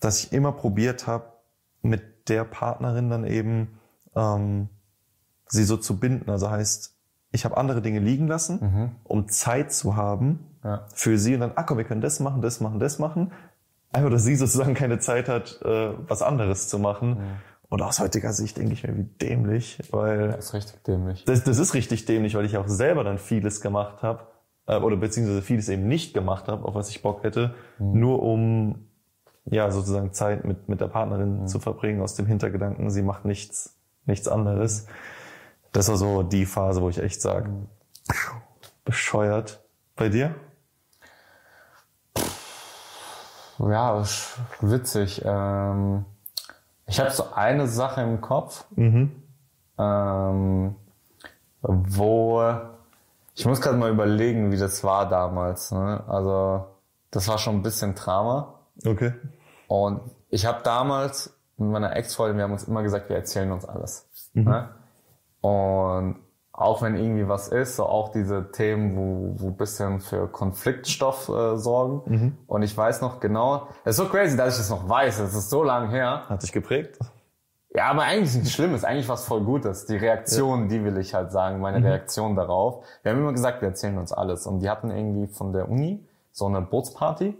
dass 0.00 0.24
ich 0.24 0.32
immer 0.32 0.52
probiert 0.52 1.06
habe, 1.06 1.24
mit 1.82 2.28
der 2.28 2.44
Partnerin 2.44 3.10
dann 3.10 3.24
eben 3.24 3.78
ähm, 4.16 4.68
sie 5.46 5.64
so 5.64 5.76
zu 5.76 5.98
binden. 5.98 6.30
Also 6.30 6.50
heißt, 6.50 6.94
ich 7.32 7.44
habe 7.44 7.56
andere 7.56 7.80
Dinge 7.82 7.98
liegen 8.00 8.26
lassen, 8.28 8.96
um 9.04 9.28
Zeit 9.28 9.72
zu 9.72 9.96
haben 9.96 10.46
Ja. 10.64 10.86
für 10.94 11.16
sie 11.18 11.34
und 11.34 11.40
dann, 11.40 11.52
ah 11.54 11.62
komm, 11.62 11.78
wir 11.78 11.84
können 11.84 12.00
das 12.02 12.20
machen, 12.20 12.42
das 12.42 12.60
machen, 12.60 12.80
das 12.80 12.98
machen. 12.98 13.32
Einfach, 13.92 14.10
dass 14.10 14.24
sie 14.24 14.36
sozusagen 14.36 14.74
keine 14.74 14.98
Zeit 14.98 15.28
hat, 15.28 15.60
äh, 15.62 15.90
was 16.08 16.22
anderes 16.22 16.68
zu 16.68 16.78
machen. 16.78 17.40
Und 17.68 17.82
aus 17.82 18.00
heutiger 18.00 18.32
Sicht 18.32 18.56
denke 18.58 18.72
ich 18.72 18.82
mir, 18.82 18.96
wie 18.96 19.04
dämlich, 19.04 19.78
weil 19.90 20.28
Das 20.32 20.46
ist 20.46 20.54
richtig 20.54 20.82
dämlich. 20.84 21.24
das, 21.24 21.44
das 21.44 21.58
ist 21.58 21.74
richtig 21.74 22.04
dämlich, 22.04 22.34
weil 22.34 22.44
ich 22.44 22.56
auch 22.56 22.66
selber 22.66 23.04
dann 23.04 23.18
vieles 23.18 23.60
gemacht 23.60 24.02
habe, 24.02 24.26
äh, 24.66 24.76
oder 24.76 24.96
beziehungsweise 24.96 25.40
vieles 25.42 25.68
eben 25.68 25.86
nicht 25.86 26.12
gemacht 26.12 26.48
habe, 26.48 26.64
auf 26.64 26.74
was 26.74 26.90
ich 26.90 27.02
Bock 27.02 27.22
hätte, 27.22 27.54
nur 27.78 28.22
um 28.22 28.86
ja 29.44 29.70
sozusagen 29.70 30.12
Zeit 30.12 30.44
mit, 30.44 30.68
mit 30.68 30.80
der 30.80 30.88
Partnerin 30.88 31.46
zu 31.46 31.58
verbringen, 31.60 32.02
aus 32.02 32.14
dem 32.14 32.26
Hintergedanken, 32.26 32.90
sie 32.90 33.02
macht 33.02 33.24
nichts, 33.24 33.78
nichts 34.04 34.26
anderes. 34.28 34.86
Das 35.72 35.88
war 35.88 35.96
so 35.96 36.22
die 36.24 36.46
Phase, 36.46 36.82
wo 36.82 36.88
ich 36.88 36.98
echt 36.98 37.20
sage, 37.20 37.50
bescheuert. 38.84 39.64
Bei 39.96 40.08
dir? 40.08 40.34
Ja, 43.68 44.02
witzig. 44.60 45.22
Ähm, 45.24 46.04
ich 46.86 46.98
habe 47.00 47.10
so 47.10 47.32
eine 47.34 47.66
Sache 47.68 48.02
im 48.02 48.20
Kopf, 48.20 48.64
Mhm. 48.76 49.12
ähm, 49.78 50.76
wo 51.62 52.42
ich 53.34 53.46
muss 53.46 53.60
gerade 53.60 53.76
mal 53.76 53.90
überlegen, 53.90 54.50
wie 54.52 54.56
das 54.58 54.82
war 54.84 55.08
damals. 55.08 55.70
Ne? 55.72 56.02
Also 56.08 56.66
das 57.10 57.28
war 57.28 57.38
schon 57.38 57.56
ein 57.56 57.62
bisschen 57.62 57.94
Drama. 57.94 58.54
Okay. 58.84 59.12
Und 59.68 60.00
ich 60.30 60.46
habe 60.46 60.62
damals 60.62 61.34
mit 61.56 61.70
meiner 61.70 61.94
Ex-Freundin, 61.96 62.36
wir 62.38 62.44
haben 62.44 62.52
uns 62.52 62.64
immer 62.64 62.82
gesagt, 62.82 63.08
wir 63.08 63.16
erzählen 63.16 63.50
uns 63.52 63.64
alles. 63.64 64.08
Ne? 64.34 64.68
Und 65.40 66.16
auch 66.60 66.82
wenn 66.82 66.94
irgendwie 66.94 67.26
was 67.26 67.48
ist, 67.48 67.76
so 67.76 67.86
auch 67.86 68.10
diese 68.10 68.52
Themen, 68.52 68.94
wo, 68.94 69.34
wo 69.42 69.50
bisschen 69.50 70.00
für 70.00 70.28
Konfliktstoff 70.28 71.30
äh, 71.30 71.56
sorgen. 71.56 72.02
Und 72.46 72.62
ich 72.62 72.76
weiß 72.76 73.00
noch 73.00 73.18
genau, 73.18 73.68
es 73.84 73.98
ist 73.98 74.04
so 74.04 74.10
crazy, 74.10 74.36
dass 74.36 74.54
ich 74.54 74.58
das 74.58 74.70
noch 74.70 74.86
weiß, 74.86 75.20
es 75.20 75.34
ist 75.34 75.48
so 75.48 75.62
lang 75.62 75.88
her. 75.88 76.24
Hat 76.28 76.42
dich 76.42 76.52
geprägt? 76.52 76.98
Ja, 77.72 77.86
aber 77.86 78.02
eigentlich 78.02 78.34
nichts 78.34 78.52
Schlimmes, 78.52 78.84
eigentlich 78.84 79.08
was 79.08 79.24
voll 79.24 79.42
Gutes. 79.42 79.86
Die 79.86 79.96
Reaktion, 79.96 80.68
die 80.68 80.84
will 80.84 80.98
ich 80.98 81.14
halt 81.14 81.32
sagen, 81.32 81.60
meine 81.60 81.82
Reaktion 81.82 82.36
darauf. 82.36 82.84
Wir 83.02 83.12
haben 83.12 83.20
immer 83.20 83.32
gesagt, 83.32 83.62
wir 83.62 83.68
erzählen 83.68 83.96
uns 83.96 84.12
alles. 84.12 84.46
Und 84.46 84.60
die 84.60 84.68
hatten 84.68 84.90
irgendwie 84.90 85.32
von 85.32 85.52
der 85.52 85.68
Uni 85.68 86.06
so 86.30 86.46
eine 86.46 86.60
Bootsparty. 86.60 87.38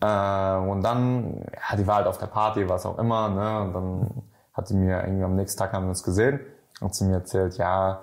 Äh, 0.00 0.56
und 0.56 0.82
dann, 0.82 1.46
ja, 1.54 1.76
die 1.76 1.86
war 1.86 1.96
halt 1.96 2.06
auf 2.06 2.18
der 2.18 2.26
Party, 2.26 2.68
was 2.68 2.84
auch 2.84 2.98
immer, 2.98 3.30
ne? 3.30 3.62
Und 3.62 3.72
dann 3.72 4.22
hat 4.52 4.68
die 4.68 4.74
mir 4.74 5.02
irgendwie 5.02 5.24
am 5.24 5.36
nächsten 5.36 5.58
Tag 5.58 5.72
haben 5.72 5.84
wir 5.84 5.90
uns 5.90 6.02
gesehen 6.02 6.40
und 6.80 6.94
sie 6.94 7.04
mir 7.04 7.14
erzählt, 7.14 7.56
ja, 7.56 8.02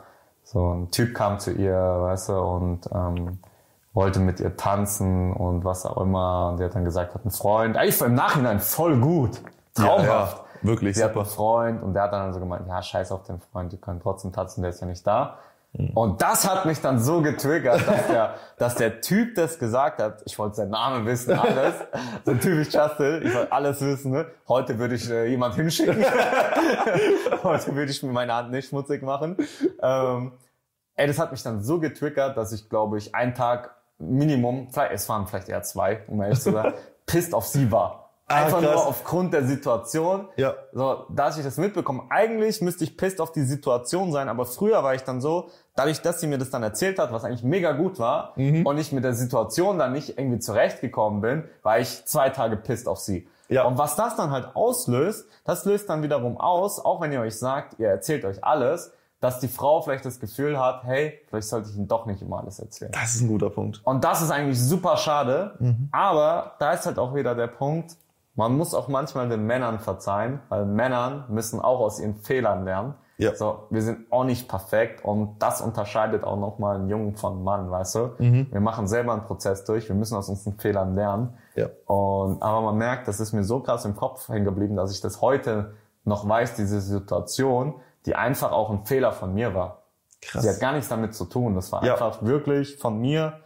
so 0.54 0.74
ein 0.74 0.92
Typ 0.92 1.16
kam 1.16 1.40
zu 1.40 1.52
ihr, 1.52 1.76
weißt 1.76 2.30
du, 2.30 2.34
und 2.34 2.82
ähm, 2.94 3.40
wollte 3.94 4.20
mit 4.20 4.40
ihr 4.40 4.56
tanzen 4.56 5.34
und 5.34 5.66
was 5.66 5.86
auch 5.86 5.98
immer. 5.98 6.50
Und 6.50 6.60
die 6.60 6.64
hat 6.64 6.76
dann 6.76 6.86
gesagt, 6.86 7.16
hat 7.16 7.24
einen 7.24 7.32
Freund. 7.32 7.76
Eigentlich 7.76 8.00
im 8.02 8.14
Nachhinein 8.14 8.60
voll 8.60 8.98
gut. 9.00 9.42
Traumhaft. 9.74 10.38
Ja, 10.38 10.44
ja, 10.44 10.68
wirklich 10.68 10.96
Sie 10.96 11.04
hat 11.04 11.12
super. 11.12 11.22
einen 11.22 11.30
Freund 11.30 11.84
und 11.84 11.94
der 11.96 12.04
hat 12.04 12.14
dann 12.14 12.32
so 12.34 12.40
gemeint, 12.40 12.68
ja, 12.68 12.82
scheiß 12.82 13.12
auf 13.12 13.24
den 13.24 13.40
Freund, 13.40 13.72
die 13.72 13.78
können 13.78 14.00
trotzdem 14.00 14.32
tanzen, 14.32 14.62
der 14.62 14.70
ist 14.70 14.82
ja 14.82 14.88
nicht 14.88 15.06
da. 15.06 15.40
Und 15.96 16.22
das 16.22 16.48
hat 16.48 16.68
mich 16.68 16.82
dann 16.82 17.00
so 17.00 17.24
getriggert, 17.24 17.88
dass 17.88 18.06
der, 18.06 18.36
dass 18.60 18.76
der 18.76 19.02
Typ 19.02 19.34
das 19.34 19.58
gesagt 19.58 20.00
hat. 20.00 20.22
Ich 20.26 20.38
wollte 20.38 20.58
seinen 20.58 20.70
Namen 20.70 21.04
wissen, 21.08 21.34
alles. 21.34 21.74
So 22.26 22.36
typisch 22.36 22.72
Justin, 22.72 23.24
ich 23.24 23.34
wollte 23.34 23.52
alles 23.52 23.82
wissen. 23.82 24.12
Ne? 24.12 24.28
Heute 24.48 24.78
würde 24.78 24.94
ich 24.94 25.10
äh, 25.10 25.26
jemand 25.26 25.56
hinschicken. 25.56 26.06
Heute 27.44 27.76
würde 27.76 27.90
ich 27.92 28.04
mir 28.04 28.12
meine 28.12 28.36
Hand 28.36 28.52
nicht 28.52 28.70
schmutzig 28.70 29.02
machen. 29.02 29.36
Ähm, 29.82 30.34
ey, 30.96 31.08
das 31.08 31.20
hat 31.20 31.32
mich 31.32 31.44
dann 31.44 31.62
so 31.64 31.80
getriggert, 31.80 32.38
dass 32.38 32.52
ich, 32.52 32.70
glaube 32.70 32.98
ich, 32.98 33.14
einen 33.16 33.34
Tag 33.34 33.76
Minimum, 34.00 34.68
es 34.92 35.08
waren 35.10 35.28
vielleicht 35.28 35.50
eher 35.50 35.64
zwei, 35.64 36.02
um 36.08 36.22
ehrlich 36.22 36.42
zu 36.42 36.52
sein, 36.52 36.74
pisst 37.06 37.34
auf 37.34 37.46
sie 37.48 37.72
war. 37.72 38.00
Ah, 38.28 38.46
Einfach 38.46 38.62
krass. 38.62 38.74
nur 38.74 38.88
aufgrund 38.88 39.34
der 39.34 39.44
Situation. 39.44 40.28
Ja. 40.38 40.54
So, 40.72 41.06
dass 41.10 41.38
ich 41.38 41.44
das 41.44 41.58
mitbekomme. 41.58 42.04
Eigentlich 42.10 42.62
müsste 42.62 42.86
ich 42.86 42.96
pisst 42.98 43.20
auf 43.20 43.32
die 43.34 43.44
Situation 43.44 44.12
sein, 44.14 44.30
aber 44.30 44.46
früher 44.46 44.82
war 44.84 44.96
ich 44.96 45.04
dann 45.04 45.20
so, 45.22 45.50
dadurch, 45.76 46.02
dass 46.02 46.22
sie 46.22 46.28
mir 46.28 46.38
das 46.38 46.50
dann 46.50 46.64
erzählt 46.64 47.00
hat, 47.00 47.12
was 47.12 47.26
eigentlich 47.26 47.44
mega 47.44 47.74
gut 47.74 48.00
war, 48.00 48.32
Mhm. 48.38 48.66
und 48.66 48.78
ich 48.78 48.92
mit 48.94 49.04
der 49.04 49.14
Situation 49.14 49.78
dann 49.78 49.92
nicht 49.92 50.18
irgendwie 50.18 50.40
zurechtgekommen 50.40 51.22
bin, 51.22 51.44
war 51.64 51.80
ich 51.80 52.06
zwei 52.06 52.30
Tage 52.30 52.56
pisst 52.56 52.88
auf 52.88 53.00
sie. 53.00 53.28
Ja. 53.50 53.66
Und 53.66 53.78
was 53.78 53.96
das 53.98 54.16
dann 54.16 54.32
halt 54.32 54.56
auslöst, 54.56 55.28
das 55.44 55.66
löst 55.66 55.90
dann 55.90 56.02
wiederum 56.02 56.38
aus, 56.40 56.84
auch 56.84 57.02
wenn 57.02 57.12
ihr 57.12 57.20
euch 57.22 57.38
sagt, 57.38 57.78
ihr 57.80 57.90
erzählt 57.90 58.24
euch 58.26 58.44
alles, 58.44 58.94
dass 59.24 59.40
die 59.40 59.48
Frau 59.48 59.82
vielleicht 59.82 60.04
das 60.04 60.20
Gefühl 60.20 60.60
hat, 60.60 60.84
hey, 60.84 61.18
vielleicht 61.28 61.48
sollte 61.48 61.70
ich 61.70 61.78
ihm 61.78 61.88
doch 61.88 62.06
nicht 62.06 62.22
immer 62.22 62.40
alles 62.40 62.60
erzählen. 62.60 62.92
Das 62.92 63.16
ist 63.16 63.22
ein 63.22 63.30
guter 63.30 63.50
Punkt. 63.50 63.82
Und 63.86 64.04
das 64.04 64.22
ist 64.22 64.32
eigentlich 64.32 64.62
super 64.62 64.98
schade. 64.98 65.56
Mhm. 65.60 65.88
Aber 65.94 66.56
da 66.60 66.74
ist 66.74 66.86
halt 66.86 67.00
auch 67.00 67.16
wieder 67.16 67.34
der 67.34 67.48
Punkt, 67.48 67.96
man 68.36 68.58
muss 68.58 68.74
auch 68.74 68.90
manchmal 68.90 69.30
den 69.30 69.46
Männern 69.46 69.80
verzeihen, 69.80 70.42
weil 70.50 70.66
Männern 70.66 71.24
müssen 71.30 71.62
auch 71.62 71.80
aus 71.80 72.02
ihren 72.02 72.16
Fehlern 72.16 72.66
lernen. 72.66 72.96
Ja. 73.18 73.34
So, 73.34 73.68
wir 73.70 73.82
sind 73.82 74.12
auch 74.12 74.26
nicht 74.26 74.50
perfekt 74.50 75.06
und 75.06 75.38
das 75.40 75.62
unterscheidet 75.62 76.26
auch 76.26 76.38
nochmal 76.38 76.76
einen 76.76 76.90
Jungen 76.90 77.16
von 77.16 77.46
Mann, 77.46 77.72
weißt 77.72 77.96
du? 77.96 78.10
Mhm. 78.18 78.48
Wir 78.52 78.60
machen 78.60 78.88
selber 78.88 79.14
einen 79.14 79.24
Prozess 79.24 79.64
durch, 79.64 79.88
wir 79.88 79.96
müssen 79.96 80.18
aus 80.18 80.28
unseren 80.28 80.58
Fehlern 80.58 80.96
lernen. 80.96 81.38
Ja. 81.56 81.68
Und, 81.86 82.42
aber 82.42 82.60
man 82.60 82.78
merkt, 82.78 83.08
das 83.08 83.22
ist 83.22 83.32
mir 83.32 83.46
so 83.46 83.62
krass 83.62 83.86
im 83.86 83.96
Kopf 83.96 84.28
hängen 84.28 84.44
geblieben, 84.44 84.76
dass 84.76 84.92
ich 84.92 85.00
das 85.00 85.22
heute 85.22 85.76
noch 86.04 86.28
weiß, 86.28 86.56
diese 86.56 86.82
Situation, 86.82 87.76
die 88.06 88.16
einfach 88.16 88.52
auch 88.52 88.70
ein 88.70 88.86
Fehler 88.86 89.12
von 89.12 89.34
mir 89.34 89.54
war. 89.56 89.84
Krass. 90.22 90.44
Sie 90.44 90.50
hat 90.50 90.60
gar 90.60 90.72
nichts 90.74 90.88
damit 90.90 91.14
zu 91.16 91.26
tun. 91.26 91.56
Das 91.56 91.72
war 91.72 91.84
Ja. 91.86 91.94
einfach 91.94 92.24
wirklich 92.24 92.78
von 92.78 93.00
mir 93.00 93.40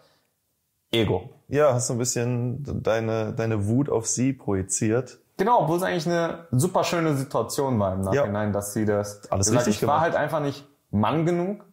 Ego. 0.91 1.29
ja, 1.47 1.73
hast 1.73 1.87
so 1.87 1.93
ein 1.93 1.99
bisschen 1.99 2.63
deine, 2.83 3.33
deine 3.33 3.67
Wut 3.67 3.89
auf 3.89 4.07
sie 4.07 4.33
projiziert. 4.33 5.19
Genau, 5.37 5.61
obwohl 5.61 5.77
es 5.77 5.83
eigentlich 5.83 6.07
eine 6.07 6.47
super 6.51 6.83
schöne 6.83 7.15
Situation 7.15 7.77
war 7.79 7.93
im 7.93 8.01
Nachhinein, 8.01 8.53
dass 8.53 8.73
sie 8.73 8.85
das 8.85 9.29
Alles 9.31 9.47
gesagt, 9.47 9.67
richtig 9.67 9.81
ich 9.83 9.87
war 9.87 9.95
gemacht. 9.99 10.13
halt 10.13 10.15
einfach 10.15 10.39
nicht 10.39 10.65
Mann 10.89 11.25
genug, 11.25 11.63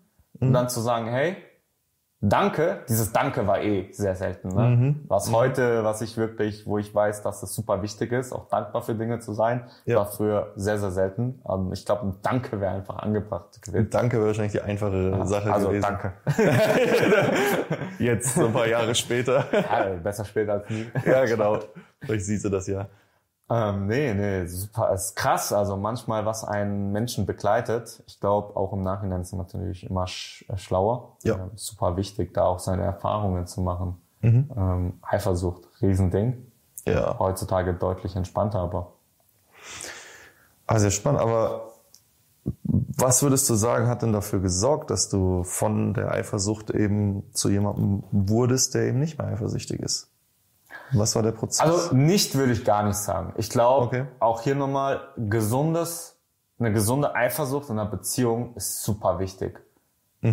um 0.41 0.53
dann 0.53 0.69
zu 0.69 0.81
sagen, 0.81 1.07
hey, 1.07 1.37
Danke, 2.27 2.79
dieses 2.89 3.13
Danke 3.13 3.47
war 3.47 3.61
eh 3.61 3.93
sehr 3.93 4.15
selten. 4.15 4.49
Ne? 4.49 4.63
Mhm. 4.77 5.05
Was 5.09 5.31
heute, 5.31 5.85
was 5.85 6.01
ich 6.01 6.17
wirklich, 6.17 6.67
wo 6.67 6.79
ich 6.79 6.95
weiß, 6.95 7.23
dass 7.23 7.43
es 7.43 7.55
super 7.55 7.83
wichtig 7.83 8.13
ist, 8.13 8.33
auch 8.33 8.49
dankbar 8.49 8.81
für 8.81 8.95
Dinge 8.95 9.19
zu 9.19 9.35
sein, 9.35 9.65
Ja. 9.85 9.97
war 9.97 10.07
früher 10.07 10.53
sehr, 10.57 10.79
sehr 10.79 10.91
selten. 10.91 11.43
Ähm, 11.47 11.71
Ich 11.75 11.85
glaube, 11.85 12.07
ein 12.07 12.15
Danke 12.23 12.61
wäre 12.63 12.73
einfach 12.73 12.97
angebracht 12.97 13.61
gewesen. 13.61 13.91
Danke 13.91 14.17
wäre 14.17 14.29
wahrscheinlich 14.29 14.53
die 14.53 14.63
einfache 14.63 15.21
Sache 15.27 15.53
also 15.53 15.69
gewesen. 15.69 15.83
danke. 15.83 16.13
Jetzt, 17.99 18.35
so 18.35 18.47
ein 18.47 18.53
paar 18.55 18.69
Jahre 18.69 18.95
später. 18.95 19.45
Ja, 19.53 19.85
besser 20.03 20.25
später 20.25 20.55
als 20.55 20.71
nie. 20.71 20.87
ja, 21.05 21.25
genau. 21.27 21.59
Vielleicht 22.01 22.25
siehst 22.25 22.45
du 22.45 22.49
das 22.49 22.67
ja. 22.67 22.87
Ähm, 23.55 23.87
nee, 23.87 24.15
nee, 24.15 24.47
super. 24.47 24.91
Es 24.93 25.07
ist 25.07 25.17
krass, 25.17 25.53
also 25.53 25.77
manchmal, 25.77 26.27
was 26.27 26.45
einen 26.45 26.93
Menschen 26.93 27.27
begleitet. 27.27 28.03
Ich 28.07 28.19
glaube, 28.19 28.57
auch 28.57 28.73
im 28.73 28.83
Nachhinein 28.83 29.21
ist 29.21 29.33
man 29.33 29.43
natürlich 29.43 29.89
immer 29.89 30.07
sch 30.07 30.45
äh, 30.49 30.57
schlauer. 30.57 31.17
Ja. 31.23 31.35
Ähm, 31.35 31.51
super 31.55 31.97
wichtig, 31.97 32.35
da 32.35 32.45
auch 32.45 32.59
seine 32.59 32.83
Erfahrungen 32.83 33.47
zu 33.47 33.61
machen. 33.61 34.01
Ähm, 34.23 34.95
Eifersucht, 35.03 35.63
Riesending. 35.83 36.51
Ja. 36.87 37.19
Heutzutage 37.19 37.75
deutlich 37.75 38.17
entspannter, 38.17 38.61
aber 38.61 38.95
Ah, 40.67 40.79
sehr 40.79 40.91
spannend. 40.91 41.21
Aber 41.21 41.73
was 42.65 43.23
würdest 43.23 43.49
du 43.51 43.55
sagen, 43.55 43.87
hat 43.87 44.03
denn 44.03 44.13
dafür 44.13 44.41
gesorgt, 44.41 44.91
dass 44.91 45.09
du 45.09 45.45
von 45.45 45.95
der 45.95 46.13
Eifersucht 46.13 46.71
eben 46.71 47.23
zu 47.33 47.51
jemandem 47.51 48.05
wurdest, 48.11 48.75
der 48.75 48.85
eben 48.85 48.99
nicht 48.99 49.19
mehr 49.19 49.29
eifersüchtig 49.29 49.81
ist? 49.81 50.11
Was 50.93 51.15
war 51.17 51.23
der 51.23 51.33
Prozess? 51.33 51.61
Also 51.61 51.95
nicht 51.95 52.35
würde 52.37 52.53
ich 52.53 52.65
gar 52.65 52.83
nicht 52.85 52.97
sagen. 52.97 53.33
Ich 53.37 53.51
glaube, 53.51 53.87
Okay. 53.87 54.07
auch 54.21 54.43
hier 54.43 54.55
nochmal 54.55 55.01
gesundes, 55.17 56.19
eine 56.59 56.73
gesunde 56.73 57.15
Eifersucht 57.15 57.69
in 57.71 57.79
einer 57.79 57.91
Beziehung 57.91 58.55
ist 58.55 58.83
super 58.83 59.19
wichtig. 59.19 59.61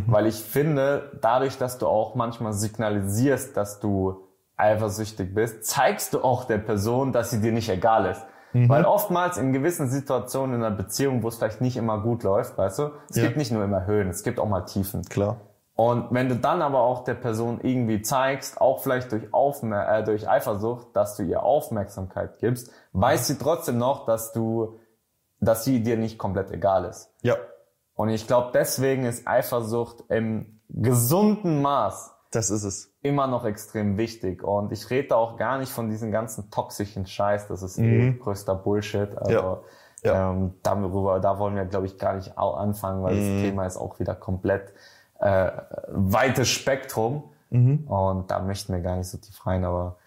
Weil 0.08 0.25
ich 0.27 0.36
finde, 0.41 1.20
dadurch, 1.22 1.58
dass 1.58 1.77
du 1.77 1.86
auch 1.86 2.15
manchmal 2.15 2.53
signalisierst, 2.53 3.58
dass 3.58 3.81
du 3.81 4.22
eifersüchtig 4.55 5.34
bist, 5.36 5.65
zeigst 5.65 6.13
du 6.13 6.24
auch 6.24 6.46
der 6.46 6.60
Person, 6.60 7.12
dass 7.12 7.31
sie 7.31 7.41
dir 7.41 7.51
nicht 7.51 7.67
egal 7.67 8.05
ist. 8.05 8.22
Weil 8.53 8.86
oftmals 8.86 9.38
in 9.38 9.51
gewissen 9.51 9.89
Situationen 9.89 10.55
in 10.58 10.63
einer 10.63 10.75
Beziehung, 10.75 11.24
wo 11.24 11.27
es 11.27 11.36
vielleicht 11.38 11.60
nicht 11.62 11.75
immer 11.77 12.00
gut 12.01 12.24
läuft, 12.24 12.58
weißt 12.58 12.79
du, 12.79 12.91
es 13.10 13.17
Ja. 13.17 13.24
gibt 13.24 13.36
nicht 13.38 13.51
nur 13.51 13.63
immer 13.65 13.86
Höhen, 13.86 14.10
es 14.10 14.24
gibt 14.24 14.39
auch 14.39 14.48
mal 14.48 14.62
Tiefen. 14.62 15.03
Klar. 15.03 15.38
Und 15.81 16.11
wenn 16.11 16.29
du 16.29 16.35
dann 16.35 16.61
aber 16.61 16.81
auch 16.81 17.05
der 17.05 17.15
Person 17.15 17.59
irgendwie 17.63 18.03
zeigst, 18.03 18.61
auch 18.61 18.83
vielleicht 18.83 19.11
durch, 19.11 19.33
Aufmer 19.33 19.89
äh, 19.89 20.03
durch 20.03 20.29
Eifersucht, 20.29 20.95
dass 20.95 21.15
du 21.15 21.23
ihr 21.23 21.41
Aufmerksamkeit 21.41 22.38
gibst, 22.38 22.71
weiß 22.93 23.25
sie 23.25 23.39
trotzdem 23.39 23.79
noch, 23.79 24.05
dass 24.05 24.31
du, 24.31 24.77
dass 25.39 25.63
sie 25.63 25.81
dir 25.81 25.97
nicht 25.97 26.19
komplett 26.19 26.51
egal 26.51 26.85
ist. 26.85 27.11
Ja. 27.23 27.35
Und 27.95 28.09
ich 28.09 28.27
glaube, 28.27 28.51
deswegen 28.53 29.05
ist 29.05 29.27
Eifersucht 29.27 30.03
im 30.09 30.61
gesunden 30.69 31.63
Maß 31.63 32.13
Das 32.29 32.51
ist 32.51 32.63
es. 32.63 32.93
immer 33.01 33.25
noch 33.25 33.43
extrem 33.43 33.97
wichtig. 33.97 34.43
Und 34.43 34.71
ich 34.71 34.88
rede 34.91 35.07
da 35.07 35.15
auch 35.15 35.35
gar 35.35 35.57
nicht 35.57 35.71
von 35.71 35.89
diesem 35.89 36.11
ganzen 36.11 36.51
toxischen 36.51 37.07
Scheiß. 37.07 37.47
Das 37.47 37.63
ist 37.63 37.79
eh 37.79 38.13
größter 38.19 38.53
Bullshit. 38.53 39.17
Also, 39.17 39.31
Ja. 39.31 39.61
Ja. 40.03 40.31
Ähm, 40.31 40.55
darüber, 40.61 41.19
da 41.19 41.38
wollen 41.39 41.55
wir, 41.55 41.65
glaube 41.65 41.85
ich, 41.88 41.97
gar 41.97 42.15
nicht 42.15 42.38
anfangen, 42.38 43.03
weil 43.03 43.15
das 43.15 43.25
Thema 43.43 43.65
ist 43.65 43.77
auch 43.77 44.00
wieder 44.00 44.15
komplett 44.15 44.73
äh, 45.21 45.51
weites 45.87 46.49
Spektrum. 46.49 47.23
Und 47.49 48.31
da 48.31 48.39
möchten 48.39 48.73
wir 48.73 48.79
gar 48.79 48.95
nicht 48.95 49.09
so 49.09 49.17
tief 49.17 49.45
rein, 49.45 49.65
aber 49.65 49.97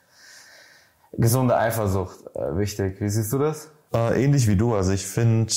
gesunde 1.13 1.57
Eifersucht, 1.57 2.35
äh, 2.35 2.57
wichtig. 2.57 3.01
Wie 3.01 3.09
siehst 3.09 3.33
du 3.33 3.39
das? 3.39 3.71
Äh, 3.93 4.25
ähnlich 4.25 4.49
wie 4.49 4.57
du. 4.57 4.75
Also 4.75 4.93
ich 4.93 5.07
finde 5.07 5.53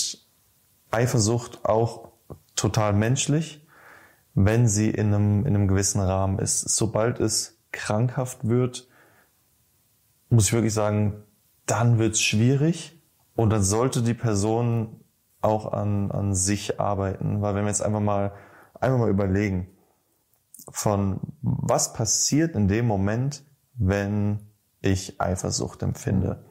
Eifersucht 0.91 1.65
auch 1.65 2.09
total 2.55 2.93
menschlich, 2.93 3.65
wenn 4.33 4.67
sie 4.67 4.89
in 4.89 5.13
einem, 5.13 5.45
in 5.45 5.55
einem 5.55 5.67
gewissen 5.67 6.01
Rahmen 6.01 6.39
ist. 6.39 6.61
Sobald 6.75 7.19
es 7.19 7.57
krankhaft 7.71 8.47
wird, 8.47 8.87
muss 10.29 10.47
ich 10.47 10.53
wirklich 10.53 10.73
sagen, 10.73 11.23
dann 11.65 11.99
wird's 11.99 12.21
schwierig 12.21 13.01
und 13.35 13.49
dann 13.49 13.63
sollte 13.63 14.01
die 14.01 14.13
Person 14.13 15.01
auch 15.41 15.71
an, 15.71 16.11
an 16.11 16.33
sich 16.33 16.79
arbeiten. 16.79 17.41
Weil 17.41 17.55
wenn 17.55 17.63
wir 17.63 17.69
jetzt 17.69 17.81
einfach 17.81 18.01
mal, 18.01 18.33
einfach 18.81 18.99
mal 18.99 19.09
überlegen, 19.09 19.67
von 20.69 21.19
was 21.41 21.93
passiert 21.93 22.55
in 22.55 22.67
dem 22.67 22.85
Moment, 22.87 23.43
wenn 23.75 24.47
ich 24.81 25.19
Eifersucht 25.21 25.83
empfinde. 25.83 26.43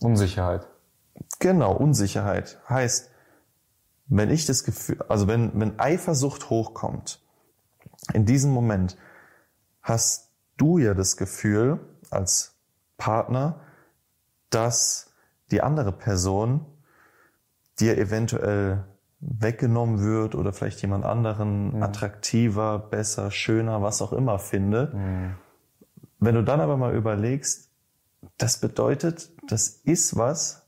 Unsicherheit. 0.00 0.68
Genau, 1.38 1.74
Unsicherheit. 1.74 2.60
Heißt, 2.68 3.10
wenn 4.06 4.30
ich 4.30 4.46
das 4.46 4.64
Gefühl, 4.64 5.02
also 5.08 5.28
wenn, 5.28 5.58
wenn 5.58 5.78
Eifersucht 5.78 6.50
hochkommt, 6.50 7.22
in 8.12 8.26
diesem 8.26 8.50
Moment 8.50 8.96
hast 9.80 10.30
du 10.56 10.78
ja 10.78 10.94
das 10.94 11.16
Gefühl 11.16 11.80
als 12.10 12.54
Partner, 12.98 13.60
dass 14.50 15.12
die 15.50 15.62
andere 15.62 15.92
Person 15.92 16.66
dir 17.80 17.98
eventuell 17.98 18.84
weggenommen 19.22 20.00
wird 20.00 20.34
oder 20.34 20.52
vielleicht 20.52 20.82
jemand 20.82 21.04
anderen 21.04 21.80
attraktiver, 21.82 22.78
besser, 22.78 23.30
schöner, 23.30 23.80
was 23.80 24.02
auch 24.02 24.12
immer 24.12 24.38
findet. 24.38 24.92
Wenn 26.18 26.34
du 26.34 26.42
dann 26.42 26.60
aber 26.60 26.76
mal 26.76 26.94
überlegst, 26.94 27.70
das 28.38 28.58
bedeutet, 28.58 29.30
das 29.48 29.68
ist 29.68 30.16
was, 30.16 30.66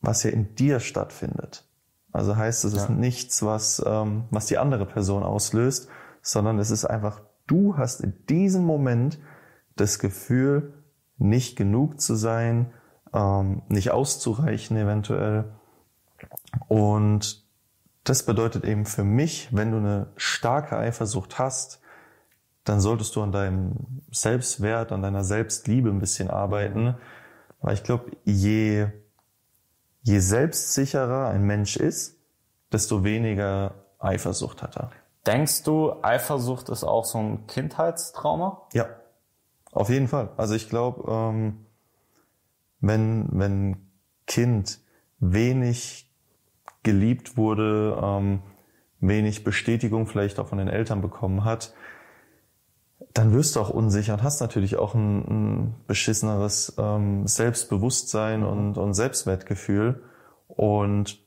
was 0.00 0.22
ja 0.22 0.30
in 0.30 0.54
dir 0.54 0.80
stattfindet. 0.80 1.64
Also 2.12 2.36
heißt, 2.36 2.64
es 2.64 2.74
ist 2.74 2.88
Ja. 2.88 2.94
nichts, 2.94 3.42
was, 3.42 3.82
ähm, 3.86 4.24
was 4.30 4.46
die 4.46 4.58
andere 4.58 4.84
Person 4.86 5.22
auslöst, 5.22 5.88
sondern 6.22 6.58
es 6.58 6.70
ist 6.70 6.84
einfach, 6.84 7.20
du 7.46 7.76
hast 7.76 8.00
in 8.00 8.14
diesem 8.28 8.64
Moment 8.64 9.18
das 9.76 9.98
Gefühl, 9.98 10.74
nicht 11.18 11.56
genug 11.56 12.00
zu 12.00 12.14
sein, 12.16 12.72
ähm, 13.12 13.62
nicht 13.68 13.90
auszureichen 13.92 14.76
eventuell. 14.76 15.44
Und 16.68 17.44
das 18.04 18.24
bedeutet 18.24 18.64
eben 18.64 18.86
für 18.86 19.04
mich, 19.04 19.48
wenn 19.52 19.70
du 19.70 19.78
eine 19.78 20.08
starke 20.16 20.76
Eifersucht 20.76 21.38
hast, 21.38 21.80
dann 22.64 22.80
solltest 22.80 23.16
du 23.16 23.22
an 23.22 23.32
deinem 23.32 24.02
Selbstwert, 24.10 24.92
an 24.92 25.02
deiner 25.02 25.24
Selbstliebe 25.24 25.88
ein 25.88 25.98
bisschen 25.98 26.30
arbeiten. 26.30 26.96
Weil 27.60 27.74
ich 27.74 27.82
glaube, 27.82 28.10
je, 28.24 28.88
je 30.02 30.18
selbstsicherer 30.18 31.28
ein 31.28 31.42
Mensch 31.42 31.76
ist, 31.76 32.16
desto 32.72 33.04
weniger 33.04 33.74
Eifersucht 33.98 34.62
hat 34.62 34.76
er. 34.76 34.90
Denkst 35.26 35.64
du, 35.64 35.94
Eifersucht 36.02 36.68
ist 36.70 36.84
auch 36.84 37.04
so 37.04 37.18
ein 37.18 37.46
Kindheitstrauma? 37.46 38.62
Ja, 38.72 38.86
auf 39.72 39.90
jeden 39.90 40.08
Fall. 40.08 40.30
Also 40.36 40.54
ich 40.54 40.68
glaube, 40.68 41.10
ähm, 41.10 41.66
wenn, 42.80 43.28
wenn 43.32 43.90
Kind 44.26 44.80
wenig 45.18 46.09
geliebt 46.82 47.36
wurde, 47.36 47.98
ähm, 48.02 48.40
wenig 49.00 49.44
Bestätigung 49.44 50.06
vielleicht 50.06 50.38
auch 50.38 50.48
von 50.48 50.58
den 50.58 50.68
Eltern 50.68 51.00
bekommen 51.00 51.44
hat, 51.44 51.74
dann 53.14 53.32
wirst 53.32 53.56
du 53.56 53.60
auch 53.60 53.70
unsicher 53.70 54.14
und 54.14 54.22
hast 54.22 54.40
natürlich 54.40 54.76
auch 54.76 54.94
ein, 54.94 55.18
ein 55.18 55.74
beschisseneres 55.86 56.74
ähm, 56.78 57.26
Selbstbewusstsein 57.26 58.44
und, 58.44 58.76
und 58.76 58.94
Selbstwertgefühl 58.94 60.02
und 60.48 61.18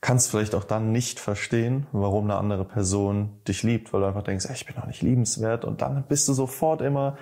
kannst 0.00 0.30
vielleicht 0.30 0.54
auch 0.54 0.64
dann 0.64 0.90
nicht 0.90 1.20
verstehen, 1.20 1.86
warum 1.92 2.24
eine 2.24 2.36
andere 2.36 2.64
Person 2.64 3.40
dich 3.46 3.62
liebt, 3.62 3.92
weil 3.92 4.00
du 4.00 4.06
einfach 4.06 4.22
denkst, 4.22 4.46
ey, 4.46 4.54
ich 4.54 4.66
bin 4.66 4.74
doch 4.76 4.86
nicht 4.86 5.02
liebenswert 5.02 5.64
und 5.64 5.82
dann 5.82 6.04
bist 6.08 6.28
du 6.28 6.32
sofort 6.32 6.80
immer 6.80 7.16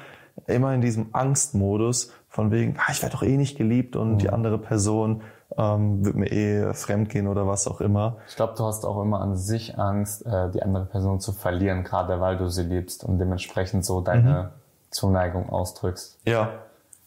immer 0.46 0.74
in 0.74 0.80
diesem 0.80 1.08
Angstmodus 1.12 2.12
von 2.28 2.50
wegen, 2.50 2.76
ah, 2.78 2.90
ich 2.90 3.02
werde 3.02 3.16
doch 3.16 3.22
eh 3.22 3.36
nicht 3.36 3.56
geliebt 3.56 3.96
und 3.96 4.18
die 4.18 4.30
andere 4.30 4.58
Person 4.58 5.22
ähm, 5.56 6.04
wird 6.04 6.16
mir 6.16 6.30
eh 6.30 6.74
fremdgehen 6.74 7.26
oder 7.26 7.46
was 7.46 7.66
auch 7.66 7.80
immer. 7.80 8.18
Ich 8.28 8.36
glaube, 8.36 8.54
du 8.56 8.64
hast 8.64 8.84
auch 8.84 9.00
immer 9.02 9.20
an 9.20 9.36
sich 9.36 9.78
Angst, 9.78 10.24
äh, 10.26 10.50
die 10.50 10.62
andere 10.62 10.86
Person 10.86 11.20
zu 11.20 11.32
verlieren, 11.32 11.84
gerade 11.84 12.20
weil 12.20 12.36
du 12.36 12.48
sie 12.48 12.62
liebst 12.62 13.04
und 13.04 13.18
dementsprechend 13.18 13.84
so 13.84 14.00
deine 14.00 14.52
Zuneigung 14.90 15.48
ausdrückst. 15.50 16.18
Ja, 16.24 16.50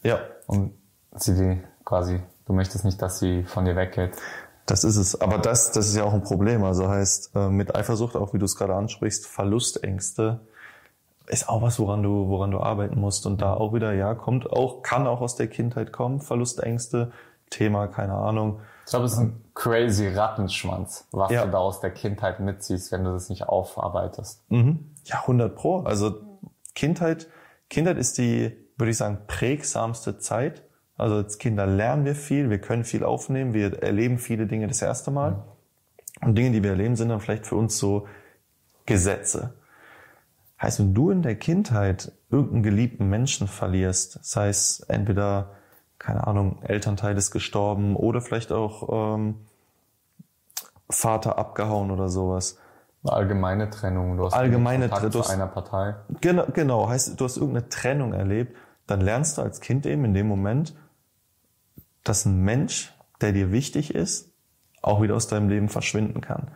ja, 0.02 0.18
Und 0.46 0.72
sie 1.14 1.34
die 1.34 1.62
quasi, 1.84 2.20
du 2.46 2.52
möchtest 2.52 2.84
nicht, 2.84 3.00
dass 3.00 3.18
sie 3.18 3.44
von 3.44 3.64
dir 3.64 3.76
weggeht. 3.76 4.12
Das 4.66 4.84
ist 4.84 4.96
es. 4.96 5.20
Aber 5.20 5.38
das, 5.38 5.72
das 5.72 5.88
ist 5.88 5.96
ja 5.96 6.04
auch 6.04 6.14
ein 6.14 6.22
Problem. 6.22 6.64
Also 6.64 6.88
heißt, 6.88 7.34
äh, 7.34 7.48
mit 7.48 7.74
Eifersucht, 7.74 8.16
auch 8.16 8.32
wie 8.32 8.38
du 8.38 8.44
es 8.44 8.56
gerade 8.56 8.74
ansprichst, 8.74 9.26
Verlustängste 9.26 10.40
ist 11.26 11.48
auch 11.48 11.62
was, 11.62 11.78
woran 11.78 12.02
du, 12.02 12.28
woran 12.28 12.50
du 12.50 12.60
arbeiten 12.60 13.00
musst. 13.00 13.26
Und 13.26 13.40
da 13.40 13.54
auch 13.54 13.72
wieder, 13.72 13.92
ja, 13.92 14.14
kommt 14.14 14.50
auch, 14.50 14.82
kann 14.82 15.06
auch 15.06 15.20
aus 15.20 15.36
der 15.36 15.48
Kindheit 15.48 15.92
kommen, 15.92 16.20
Verlustängste, 16.20 17.12
Thema, 17.54 17.86
keine 17.86 18.14
Ahnung. 18.14 18.60
Ich 18.84 18.90
glaube, 18.90 19.06
es 19.06 19.12
ist 19.12 19.18
ein 19.18 19.40
crazy 19.54 20.08
Rattenschwanz, 20.08 21.06
was 21.12 21.30
Ja. 21.30 21.44
du 21.44 21.52
da 21.52 21.58
aus 21.58 21.80
der 21.80 21.90
Kindheit 21.90 22.40
mitziehst, 22.40 22.92
wenn 22.92 23.04
du 23.04 23.12
das 23.12 23.28
nicht 23.28 23.48
aufarbeitest. 23.48 24.42
Mhm. 24.50 24.90
Ja, 25.04 25.22
100 25.26 25.54
pro. 25.54 25.80
Also 25.80 26.20
Kindheit, 26.74 27.28
Kindheit 27.70 27.96
ist 27.96 28.18
die, 28.18 28.56
würde 28.76 28.90
ich 28.90 28.96
sagen, 28.96 29.18
prägsamste 29.26 30.18
Zeit. 30.18 30.62
Also 30.96 31.16
als 31.16 31.38
Kinder 31.38 31.66
lernen 31.66 32.04
wir 32.04 32.14
viel, 32.14 32.50
wir 32.50 32.60
können 32.60 32.84
viel 32.84 33.04
aufnehmen, 33.04 33.54
wir 33.54 33.82
erleben 33.82 34.18
viele 34.18 34.46
Dinge 34.46 34.66
das 34.68 34.82
erste 34.82 35.10
Mal. 35.10 35.44
Und 36.20 36.36
Dinge, 36.36 36.50
die 36.52 36.62
wir 36.62 36.70
erleben, 36.70 36.94
sind 36.96 37.08
dann 37.08 37.20
vielleicht 37.20 37.46
für 37.46 37.56
uns 37.56 37.78
so 37.78 38.06
Gesetze. 38.86 39.54
Heißt, 40.60 40.78
wenn 40.78 40.94
du 40.94 41.10
in 41.10 41.22
der 41.22 41.34
Kindheit 41.36 42.12
irgendeinen 42.30 42.62
geliebten 42.62 43.08
Menschen 43.08 43.48
verlierst, 43.48 44.18
sei 44.24 44.48
es 44.48 44.80
entweder, 44.80 45.50
keine 45.98 46.26
Ahnung, 46.26 46.62
Elternteil 46.62 47.16
ist 47.16 47.30
gestorben 47.30 47.96
oder 47.96 48.20
vielleicht 48.20 48.52
auch 48.52 49.14
ähm, 49.16 49.36
Vater 50.90 51.38
abgehauen 51.38 51.90
oder 51.90 52.08
sowas. 52.08 52.58
Allgemeine 53.04 53.68
Trennung. 53.70 54.16
Du 54.16 54.26
hast 54.26 54.34
Allgemeine 54.34 54.88
Trennung. 54.88 55.12
zu 55.12 55.26
einer 55.28 55.46
Partei. 55.46 55.94
Genau, 56.20 56.46
genau, 56.52 56.88
heißt, 56.88 57.20
du 57.20 57.24
hast 57.24 57.36
irgendeine 57.36 57.68
Trennung 57.68 58.14
erlebt, 58.14 58.56
dann 58.86 59.00
lernst 59.00 59.38
du 59.38 59.42
als 59.42 59.60
Kind 59.60 59.86
eben 59.86 60.04
in 60.04 60.14
dem 60.14 60.26
Moment, 60.26 60.74
dass 62.02 62.24
ein 62.24 62.42
Mensch, 62.42 62.94
der 63.20 63.32
dir 63.32 63.52
wichtig 63.52 63.94
ist, 63.94 64.32
auch 64.82 65.02
wieder 65.02 65.16
aus 65.16 65.26
deinem 65.26 65.48
Leben 65.48 65.68
verschwinden 65.68 66.20
kann. 66.20 66.50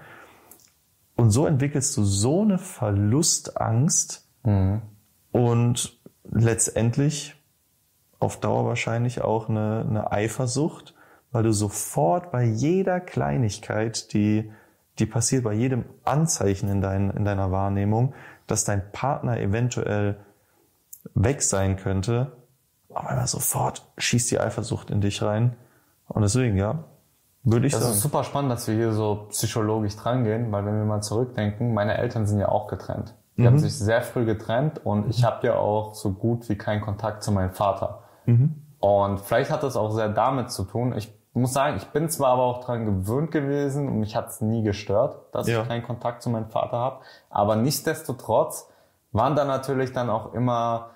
Und 1.17 1.31
so 1.31 1.47
entwickelst 1.47 1.97
du 1.97 2.05
so 2.05 2.43
eine 2.43 2.59
Verlustangst 2.59 4.29
und 5.33 5.99
letztendlich 6.31 7.38
auf 8.19 8.41
Dauer 8.41 8.67
wahrscheinlich 8.67 9.23
auch 9.23 9.49
eine, 9.49 9.85
eine 9.89 10.13
Eifersucht, 10.13 10.95
weil 11.31 11.43
du 11.43 11.53
sofort 11.53 12.33
bei 12.33 12.45
jeder 12.45 13.01
Kleinigkeit, 13.01 14.13
die, 14.13 14.51
die 14.99 15.07
passiert, 15.07 15.45
bei 15.45 15.53
jedem 15.53 15.85
Anzeichen 16.05 16.69
in, 16.69 16.81
dein, 16.81 17.11
in 17.11 17.25
deiner 17.25 17.51
Wahrnehmung, 17.53 18.15
dass 18.47 18.65
dein 18.65 18.91
Partner 18.93 19.39
eventuell 19.39 20.19
weg 21.15 21.43
sein 21.43 21.77
könnte, 21.77 22.33
auf 22.89 23.07
einmal 23.07 23.27
sofort 23.27 23.87
schießt 23.99 24.31
die 24.31 24.41
Eifersucht 24.41 24.91
in 24.91 25.01
dich 25.01 25.23
rein. 25.23 25.57
Und 26.09 26.23
deswegen, 26.23 26.57
ja, 26.57 26.85
würde 27.45 27.67
ich 27.67 27.73
Das 27.73 27.83
sagen. 27.83 27.95
ist 27.95 28.03
super 28.03 28.25
spannend, 28.25 28.51
dass 28.51 28.67
wir 28.67 28.75
hier 28.75 28.93
so 28.93 29.27
psychologisch 29.31 29.97
drangehen, 29.97 30.51
weil 30.51 30.65
wenn 30.65 30.77
wir 30.77 30.85
mal 30.85 31.03
zurückdenken, 31.03 31.75
meine 31.75 31.99
Eltern 31.99 32.27
sind 32.27 32.41
ja 32.41 32.49
auch 32.49 32.67
getrennt. 32.67 33.15
Die 33.37 33.47
haben 33.47 33.59
sich 33.61 33.79
sehr 33.79 34.03
früh 34.03 34.25
getrennt 34.25 34.85
und 34.85 35.09
ich 35.09 35.23
habe 35.23 35.47
ja 35.47 35.55
auch 35.55 35.95
so 35.95 36.11
gut 36.11 36.49
wie 36.49 36.57
keinen 36.57 36.81
Kontakt 36.81 37.23
zu 37.23 37.31
meinem 37.31 37.53
Vater. 37.53 38.03
Und 38.81 39.21
vielleicht 39.21 39.51
hat 39.51 39.63
das 39.63 39.77
auch 39.77 39.91
sehr 39.91 40.09
damit 40.09 40.51
zu 40.51 40.65
tun. 40.65 40.95
Ich 40.97 41.13
muss 41.35 41.53
sagen, 41.53 41.77
ich 41.77 41.87
bin 41.89 42.09
zwar 42.09 42.31
aber 42.33 42.43
auch 42.43 42.65
dran 42.65 42.85
gewöhnt 42.85 43.31
gewesen 43.31 43.89
und 43.89 44.01
mich 44.01 44.15
hat 44.17 44.29
es 44.29 44.41
nie 44.41 44.63
gestört, 44.63 45.17
dass 45.33 45.49
Ja. 45.49 45.63
ich 45.63 45.69
keinen 45.69 45.83
Kontakt 45.83 46.23
zu 46.23 46.31
meinem 46.31 46.49
Vater 46.51 46.77
habe. 46.79 46.99
Aber 47.31 47.57
nichtsdestotrotz 47.57 48.69
waren 49.13 49.35
da 49.37 49.45
natürlich 49.45 49.93
dann 49.93 50.11
auch 50.11 50.35
immer 50.35 50.91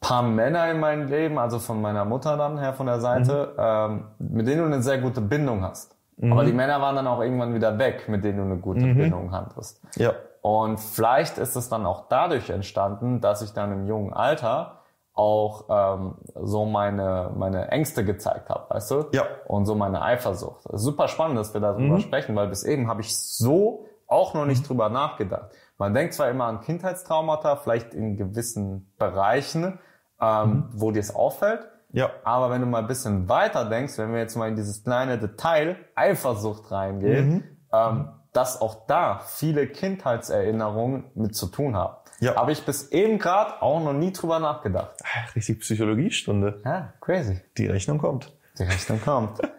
paar 0.00 0.22
Männer 0.22 0.70
in 0.70 0.80
meinem 0.80 1.08
Leben, 1.08 1.38
also 1.38 1.58
von 1.58 1.80
meiner 1.80 2.04
Mutter 2.04 2.36
dann 2.36 2.58
her 2.58 2.74
von 2.74 2.86
der 2.86 3.00
Seite, 3.00 3.54
ähm, 3.58 4.04
mit 4.18 4.46
denen 4.46 4.58
du 4.60 4.66
eine 4.66 4.82
sehr 4.82 4.98
gute 4.98 5.20
Bindung 5.22 5.62
hast. 5.62 5.96
Aber 6.22 6.44
die 6.44 6.52
Männer 6.52 6.80
waren 6.80 6.94
dann 6.94 7.06
auch 7.08 7.20
irgendwann 7.20 7.54
wieder 7.54 7.76
weg, 7.78 8.08
mit 8.08 8.22
denen 8.22 8.38
du 8.38 8.44
eine 8.44 8.56
gute 8.58 8.80
Bindung 8.94 9.32
hattest. 9.32 9.80
Ja. 9.96 10.12
Und 10.42 10.78
vielleicht 10.78 11.38
ist 11.38 11.56
es 11.56 11.68
dann 11.68 11.86
auch 11.86 12.04
dadurch 12.08 12.50
entstanden, 12.50 13.20
dass 13.20 13.42
ich 13.42 13.52
dann 13.54 13.72
im 13.72 13.86
jungen 13.86 14.12
Alter 14.12 14.80
auch 15.14 15.66
ähm, 15.70 16.14
so 16.34 16.66
meine, 16.66 17.32
meine 17.36 17.68
Ängste 17.70 18.04
gezeigt 18.04 18.50
habe, 18.50 18.68
weißt 18.74 18.90
du? 18.90 19.04
Ja. 19.12 19.22
Und 19.46 19.64
so 19.64 19.74
meine 19.74 20.02
Eifersucht. 20.02 20.64
Das 20.66 20.80
ist 20.80 20.82
super 20.82 21.06
spannend, 21.08 21.38
dass 21.38 21.54
wir 21.54 21.60
darüber 21.60 22.00
sprechen, 22.00 22.34
weil 22.34 22.48
bis 22.48 22.64
eben 22.64 22.88
habe 22.88 23.00
ich 23.00 23.16
so 23.16 23.86
auch 24.08 24.34
noch 24.34 24.44
nicht 24.44 24.68
drüber 24.68 24.88
nachgedacht. 24.90 25.50
Man 25.78 25.94
denkt 25.94 26.14
zwar 26.14 26.28
immer 26.28 26.44
an 26.46 26.60
Kindheitstraumata, 26.60 27.56
vielleicht 27.56 27.94
in 27.94 28.16
gewissen 28.16 28.92
Bereichen, 28.98 29.78
ähm, 30.20 30.68
wo 30.72 30.90
dir 30.90 31.00
es 31.00 31.14
auffällt, 31.14 31.66
Ja. 31.92 32.10
aber 32.24 32.50
wenn 32.50 32.60
du 32.60 32.66
mal 32.66 32.78
ein 32.78 32.86
bisschen 32.86 33.28
weiter 33.28 33.64
denkst, 33.68 33.96
wenn 33.98 34.12
wir 34.12 34.18
jetzt 34.20 34.36
mal 34.36 34.48
in 34.48 34.56
dieses 34.56 34.82
kleine 34.84 35.18
Detail 35.18 35.76
Eifersucht 35.94 36.70
reingehen, 36.70 37.58
ähm, 37.72 38.08
dass 38.32 38.60
auch 38.60 38.86
da 38.88 39.20
viele 39.24 39.68
Kindheitserinnerungen 39.68 41.04
mit 41.14 41.34
zu 41.36 41.46
tun 41.46 41.76
haben. 41.76 41.96
Ja. 42.20 42.36
Habe 42.36 42.52
ich 42.52 42.64
bis 42.64 42.90
eben 42.90 43.18
gerade 43.18 43.60
auch 43.60 43.82
noch 43.82 43.92
nie 43.92 44.12
drüber 44.12 44.38
nachgedacht. 44.38 44.96
Richtig 45.34 45.60
Psychologiestunde. 45.60 46.60
Ja, 46.64 46.92
crazy. 47.00 47.40
Die 47.58 47.66
Rechnung 47.66 47.98
kommt. 47.98 48.32
Die 48.58 48.64
Rechnung 48.64 49.00
kommt. 49.00 49.40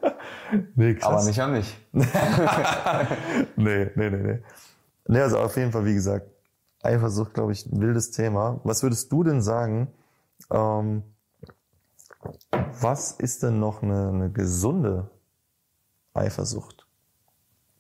Nee, 0.76 0.98
aber 1.02 1.24
nicht 1.24 1.40
an 1.40 1.52
mich. 1.52 1.78
Nee, 3.56 3.92
nee, 3.96 4.10
nee, 4.10 4.10
nee. 4.10 4.40
Nee, 5.08 5.20
also 5.20 5.40
auf 5.40 5.56
jeden 5.58 5.72
Fall, 5.72 5.86
wie 5.86 5.94
gesagt, 5.94 6.28
Eifersucht, 6.82 7.34
glaube 7.34 7.52
ich, 7.52 7.66
ein 7.66 7.80
wildes 7.82 8.12
Thema. 8.12 8.60
Was 8.64 8.82
würdest 8.84 9.12
du 9.12 9.24
denn 9.24 9.42
sagen, 9.42 9.88
ähm, 10.52 11.04
was 12.82 13.12
ist 13.12 13.44
denn 13.44 13.60
noch 13.60 13.84
eine, 13.84 14.10
eine 14.10 14.32
gesunde 14.32 15.10
Eifersucht? 16.14 16.88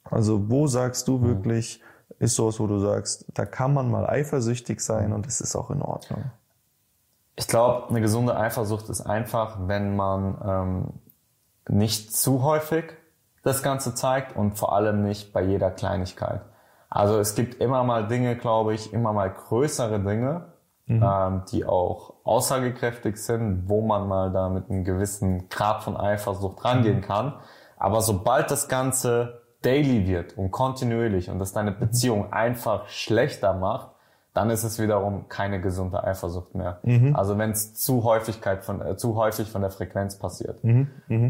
Also 0.03 0.49
wo 0.49 0.67
sagst 0.67 1.07
du 1.07 1.21
wirklich, 1.23 1.81
ist 2.19 2.35
sowas, 2.35 2.59
wo 2.59 2.67
du 2.67 2.79
sagst, 2.79 3.25
da 3.33 3.45
kann 3.45 3.73
man 3.73 3.89
mal 3.89 4.07
eifersüchtig 4.07 4.79
sein 4.79 5.13
und 5.13 5.27
es 5.27 5.41
ist 5.41 5.55
auch 5.55 5.69
in 5.69 5.81
Ordnung? 5.81 6.23
Ich 7.35 7.47
glaube, 7.47 7.89
eine 7.89 8.01
gesunde 8.01 8.37
Eifersucht 8.37 8.89
ist 8.89 9.01
einfach, 9.01 9.57
wenn 9.67 9.95
man 9.95 10.37
ähm, 10.45 10.85
nicht 11.67 12.15
zu 12.15 12.43
häufig 12.43 12.93
das 13.43 13.61
Ganze 13.61 13.93
zeigt 13.93 14.35
und 14.35 14.57
vor 14.57 14.73
allem 14.73 15.03
nicht 15.03 15.33
bei 15.33 15.43
jeder 15.43 15.69
Kleinigkeit. 15.71 16.41
Also 16.89 17.19
es 17.19 17.35
gibt 17.35 17.61
immer 17.61 17.83
mal 17.83 18.07
Dinge, 18.07 18.37
glaube 18.37 18.73
ich, 18.73 18.93
immer 18.93 19.11
mal 19.11 19.29
größere 19.29 19.99
Dinge, 19.99 20.45
ähm, 20.87 21.43
die 21.51 21.65
auch 21.65 22.13
aussagekräftig 22.23 23.17
sind, 23.17 23.67
wo 23.67 23.81
man 23.81 24.07
mal 24.07 24.31
da 24.31 24.49
mit 24.49 24.69
einem 24.69 24.83
gewissen 24.83 25.49
Grad 25.49 25.83
von 25.83 25.97
Eifersucht 25.97 26.63
rangehen 26.63 27.01
kann. 27.01 27.33
Aber 27.77 28.01
sobald 28.01 28.49
das 28.49 28.67
Ganze 28.67 29.41
daily 29.65 30.07
wird 30.07 30.37
und 30.37 30.51
kontinuierlich 30.51 31.29
und 31.29 31.39
das 31.39 31.53
deine 31.53 31.71
Beziehung 31.71 32.31
einfach 32.31 32.87
schlechter 32.89 33.53
macht, 33.53 33.89
dann 34.33 34.49
ist 34.49 34.63
es 34.65 34.79
wiederum 34.79 35.29
keine 35.29 35.61
gesunde 35.61 36.03
Eifersucht 36.03 36.55
mehr. 36.55 36.79
Also 37.13 37.37
wenn 37.37 37.51
es 37.51 37.73
zu 37.73 38.03
Häufigkeit 38.03 38.65
von 38.65 38.81
äh, 38.81 38.97
zu 38.97 39.15
häufig 39.15 39.49
von 39.49 39.61
der 39.61 39.71
Frequenz 39.71 40.19
passiert. 40.19 40.57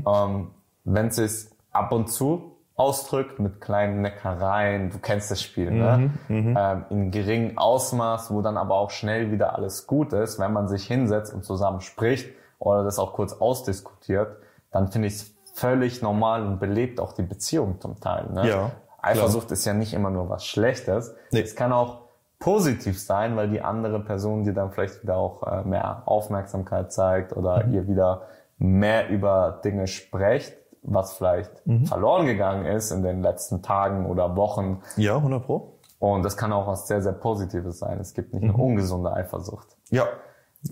Ähm, 0.07 0.51
wenn 0.83 1.07
es 1.07 1.15
sich 1.15 1.51
ab 1.71 1.91
und 1.91 2.09
zu 2.09 2.51
ausdrückt 2.75 3.39
mit 3.39 3.61
kleinen 3.61 4.01
Neckereien, 4.01 4.89
du 4.89 4.97
kennst 4.99 5.31
das 5.31 5.41
Spiel, 5.41 5.71
ne? 5.71 6.11
Ähm, 6.57 6.85
in 6.89 7.11
geringem 7.11 7.57
Ausmaß, 7.57 8.31
wo 8.31 8.41
dann 8.41 8.57
aber 8.57 8.75
auch 8.75 8.89
schnell 8.89 9.31
wieder 9.31 9.55
alles 9.55 9.87
gut 9.87 10.11
ist, 10.11 10.39
wenn 10.39 10.51
man 10.51 10.67
sich 10.67 10.85
hinsetzt 10.85 11.33
und 11.33 11.45
zusammen 11.45 11.81
spricht 11.81 12.29
oder 12.59 12.83
das 12.83 12.99
auch 12.99 13.13
kurz 13.13 13.33
ausdiskutiert, 13.33 14.35
dann 14.71 14.89
finde 14.89 15.07
ich 15.07 15.13
es 15.15 15.34
völlig 15.55 16.01
normal 16.01 16.45
und 16.45 16.59
belebt 16.59 16.99
auch 16.99 17.13
die 17.13 17.23
Beziehung 17.23 17.79
zum 17.79 17.99
Teil. 17.99 18.29
Ne? 18.31 18.47
Ja, 18.49 18.71
Eifersucht 19.01 19.51
ist 19.51 19.65
ja 19.65 19.73
nicht 19.73 19.93
immer 19.93 20.09
nur 20.09 20.29
was 20.29 20.45
Schlechtes. 20.45 21.15
Nee. 21.31 21.41
Es 21.41 21.55
kann 21.55 21.71
auch 21.71 22.01
positiv 22.39 23.01
sein, 23.01 23.35
weil 23.37 23.49
die 23.49 23.61
andere 23.61 23.99
Person 24.01 24.43
dir 24.43 24.53
dann 24.53 24.71
vielleicht 24.71 25.01
wieder 25.03 25.15
auch 25.17 25.43
äh, 25.43 25.63
mehr 25.63 26.03
Aufmerksamkeit 26.05 26.91
zeigt 26.91 27.35
oder 27.35 27.65
Mhm. 27.65 27.73
ihr 27.73 27.87
wieder 27.87 28.23
mehr 28.57 29.09
über 29.09 29.61
Dinge 29.63 29.87
sprecht, 29.87 30.53
was 30.83 31.13
vielleicht 31.13 31.65
Mhm. 31.65 31.85
verloren 31.85 32.25
gegangen 32.25 32.65
ist 32.65 32.91
in 32.91 33.03
den 33.03 33.21
letzten 33.21 33.61
Tagen 33.61 34.05
oder 34.05 34.35
Wochen. 34.35 34.81
Ja, 34.97 35.15
100 35.21 35.45
Pro? 35.45 35.71
Und 35.99 36.23
das 36.23 36.35
kann 36.35 36.51
auch 36.51 36.67
was 36.67 36.87
sehr, 36.87 37.01
sehr 37.01 37.13
Positives 37.13 37.79
sein. 37.79 37.99
Es 37.99 38.13
gibt 38.13 38.33
nicht 38.33 38.43
Mhm. 38.43 38.49
eine 38.55 38.57
ungesunde 38.61 39.13
Eifersucht. 39.13 39.67
Ja, 39.89 40.05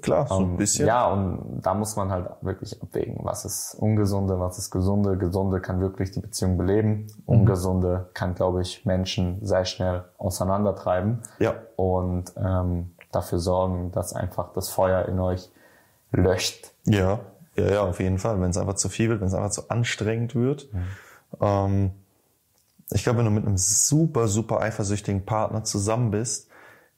klar, 0.02 0.28
so 0.28 0.36
ein 0.40 0.44
Ähm, 0.52 0.58
bisschen. 0.58 0.88
Ja, 0.88 1.12
und 1.12 1.62
da 1.62 1.74
muss 1.74 1.96
man 1.96 2.12
halt 2.12 2.28
wirklich 2.42 2.82
abwägen, 2.82 3.18
was 3.24 3.46
ist 3.46 3.76
ungesunde, 3.76 4.40
was 4.40 4.58
ist 4.58 4.72
gesunde. 4.72 5.18
Gesunde 5.18 5.62
kann 5.62 5.80
wirklich 5.82 6.12
die 6.12 6.20
Beziehung 6.20 6.58
beleben. 6.58 7.08
Ungesunde 7.26 8.10
kann, 8.14 8.36
glaube 8.36 8.62
ich, 8.62 8.86
Menschen 8.86 9.46
sehr 9.46 9.66
schnell 9.66 10.04
auseinandertreiben 10.18 11.20
Ja. 11.40 11.54
und 11.76 12.34
ähm, 12.38 12.92
dafür 13.12 13.40
sorgen, 13.40 13.92
dass 13.92 14.14
einfach 14.14 14.54
das 14.54 14.70
Feuer 14.70 15.06
in 15.08 15.20
euch 15.20 15.50
löscht. 16.12 16.72
Ja, 16.86 17.20
ja, 17.56 17.72
ja, 17.72 17.82
auf 17.84 18.00
jeden 18.00 18.18
Fall. 18.18 18.42
Wenn 18.42 18.50
es 18.50 18.58
einfach 18.58 18.76
zu 18.76 18.90
viel 18.90 19.10
wird, 19.10 19.22
wenn 19.22 19.28
es 19.28 19.34
einfach 19.36 19.52
zu 19.52 19.70
anstrengend 19.70 20.34
wird. 20.36 20.68
Ähm, 21.40 21.92
ich 22.92 23.04
glaube, 23.04 23.20
wenn 23.20 23.26
du 23.26 23.32
mit 23.32 23.46
einem 23.46 23.58
super, 23.58 24.28
super 24.28 24.60
eifersüchtigen 24.62 25.26
Partner 25.26 25.64
zusammen 25.64 26.12
bist, 26.12 26.48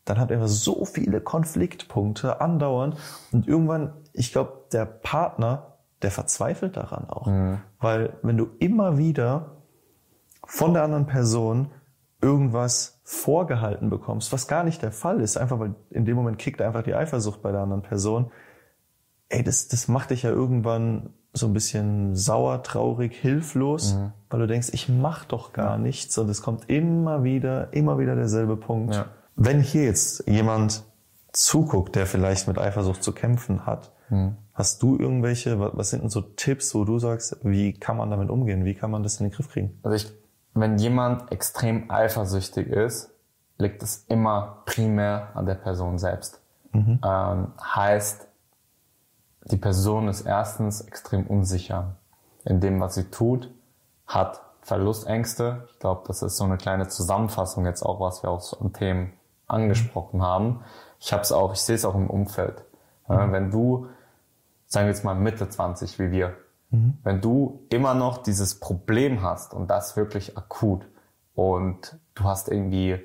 dann 0.06 0.20
ihr 0.30 0.36
einfach 0.36 0.48
so 0.48 0.86
viele 0.86 1.20
Konfliktpunkte 1.20 2.39
andauernd 2.39 2.96
und 3.32 3.48
irgendwann, 3.48 3.94
ich 4.13 4.32
glaube, 4.32 4.65
der 4.72 4.86
Partner, 4.86 5.78
der 6.02 6.12
verzweifelt 6.12 6.78
daran 6.78 7.10
auch. 7.10 7.28
Weil 7.80 8.13
wenn 8.22 8.38
du 8.38 8.48
immer 8.60 8.98
wieder 8.98 9.58
von 10.46 10.74
der 10.74 10.84
anderen 10.84 11.08
Person 11.08 11.72
irgendwas 12.22 13.02
vorgehalten 13.04 13.89
bekommst, 13.89 14.32
was 14.32 14.48
gar 14.48 14.63
nicht 14.63 14.82
der 14.82 14.91
Fall 14.91 15.22
ist, 15.22 15.38
einfach 15.38 15.60
weil 15.60 15.76
in 15.89 16.06
dem 16.06 16.15
Moment 16.15 16.38
kickt 16.38 16.62
einfach 16.62 16.84
die 16.84 16.96
Eifersucht 16.96 17.41
bei 17.41 17.52
der 17.52 17.62
anderen 17.62 17.82
Person, 17.82 18.32
ey, 19.30 19.44
das, 19.44 19.68
das 19.68 19.88
macht 19.88 20.12
dich 20.12 20.24
ja 20.24 20.30
irgendwann 20.30 21.13
so 21.34 21.48
ein 21.48 21.54
bisschen 21.54 22.15
sauer, 22.15 22.63
traurig, 22.63 23.13
hilflos, 23.13 23.98
weil 24.30 24.39
du 24.39 24.48
denkst, 24.48 24.70
ich 24.72 24.88
mach 24.88 25.26
doch 25.26 25.52
gar 25.52 25.78
nichts 25.78 26.18
und 26.18 26.30
es 26.30 26.41
kommt 26.41 26.70
immer 26.70 27.24
wieder, 27.24 27.74
immer 27.74 28.00
wieder 28.00 28.15
derselbe 28.15 28.56
Punkt. 28.56 28.96
Ja. 28.96 29.08
Wenn 29.36 29.62
hier 29.62 29.84
jetzt 29.84 30.28
jemand 30.28 30.84
zuguckt, 31.32 31.95
der 31.95 32.06
vielleicht 32.06 32.48
mit 32.48 32.58
Eifersucht 32.58 33.04
zu 33.04 33.12
kämpfen 33.12 33.65
hat, 33.65 33.91
hm. 34.08 34.38
hast 34.54 34.82
du 34.82 34.98
irgendwelche, 34.98 35.60
was 35.60 35.89
sind 35.89 36.04
denn 36.04 36.10
so 36.10 36.21
Tipps, 36.21 36.74
wo 36.74 36.86
du 36.86 37.00
sagst, 37.00 37.38
wie 37.43 37.74
kann 37.74 37.98
man 37.98 38.10
damit 38.10 38.30
umgehen? 38.30 38.65
Wie 38.65 38.76
kann 38.76 38.91
man 38.91 39.04
das 39.04 39.19
in 39.19 39.28
den 39.28 39.34
Griff 39.34 39.50
kriegen? 39.50 39.78
Also 39.84 39.95
ich, 39.95 40.12
wenn 40.54 40.78
jemand 40.78 41.32
extrem 41.32 41.91
eifersüchtig 41.91 42.67
ist, 42.67 43.12
liegt 43.58 43.84
es 43.84 44.06
immer 44.08 44.63
primär 44.65 45.30
an 45.34 45.45
der 45.45 45.56
Person 45.56 45.98
selbst. 45.98 46.41
Mhm. 46.71 47.00
Ähm, 47.04 47.48
heißt, 47.62 48.28
die 49.45 49.58
Person 49.58 50.08
ist 50.08 50.21
erstens 50.21 50.82
extrem 50.82 51.28
unsicher 51.28 51.95
in 52.45 52.60
dem, 52.60 52.80
was 52.80 52.95
sie 52.95 53.06
tut, 53.06 53.52
hat 54.08 54.41
Verlustängste. 54.62 55.67
Ich 55.71 55.80
glaube, 55.80 56.04
das 56.08 56.21
ist 56.21 56.38
so 56.38 56.43
eine 56.43 56.58
kleine 56.58 56.88
Zusammenfassung 56.88 57.65
jetzt 57.65 57.84
auch, 57.84 58.00
was 58.00 58.24
wir 58.24 58.30
auch 58.30 58.41
so 58.41 58.58
an 58.60 58.74
Themen 58.74 59.13
angesprochen 59.47 60.21
haben. 60.21 60.63
Ich 60.99 61.13
habe 61.13 61.21
es 61.21 61.31
auch, 61.31 61.53
ich 61.53 61.62
sehe 61.62 61.75
es 61.75 61.86
auch 61.86 61.95
im 61.95 62.10
Umfeld. 62.10 62.65
Mhm. 63.08 63.31
Wenn 63.31 63.51
du, 63.51 63.88
sagen 64.65 64.88
wir 64.88 64.93
jetzt 64.93 65.03
mal 65.03 65.15
Mitte 65.15 65.49
20 65.49 65.99
wie 65.99 66.12
wir, 66.12 66.34
mhm. 66.71 66.97
wenn 67.03 67.21
du 67.21 67.65
immer 67.69 67.93
noch 67.93 68.19
dieses 68.19 68.60
Problem 68.60 69.21
hast 69.21 69.53
und 69.53 69.69
das 69.69 69.95
wirklich 69.95 70.38
akut 70.38 70.88
und 71.34 71.99
du 72.15 72.23
hast 72.23 72.49
irgendwie 72.49 72.99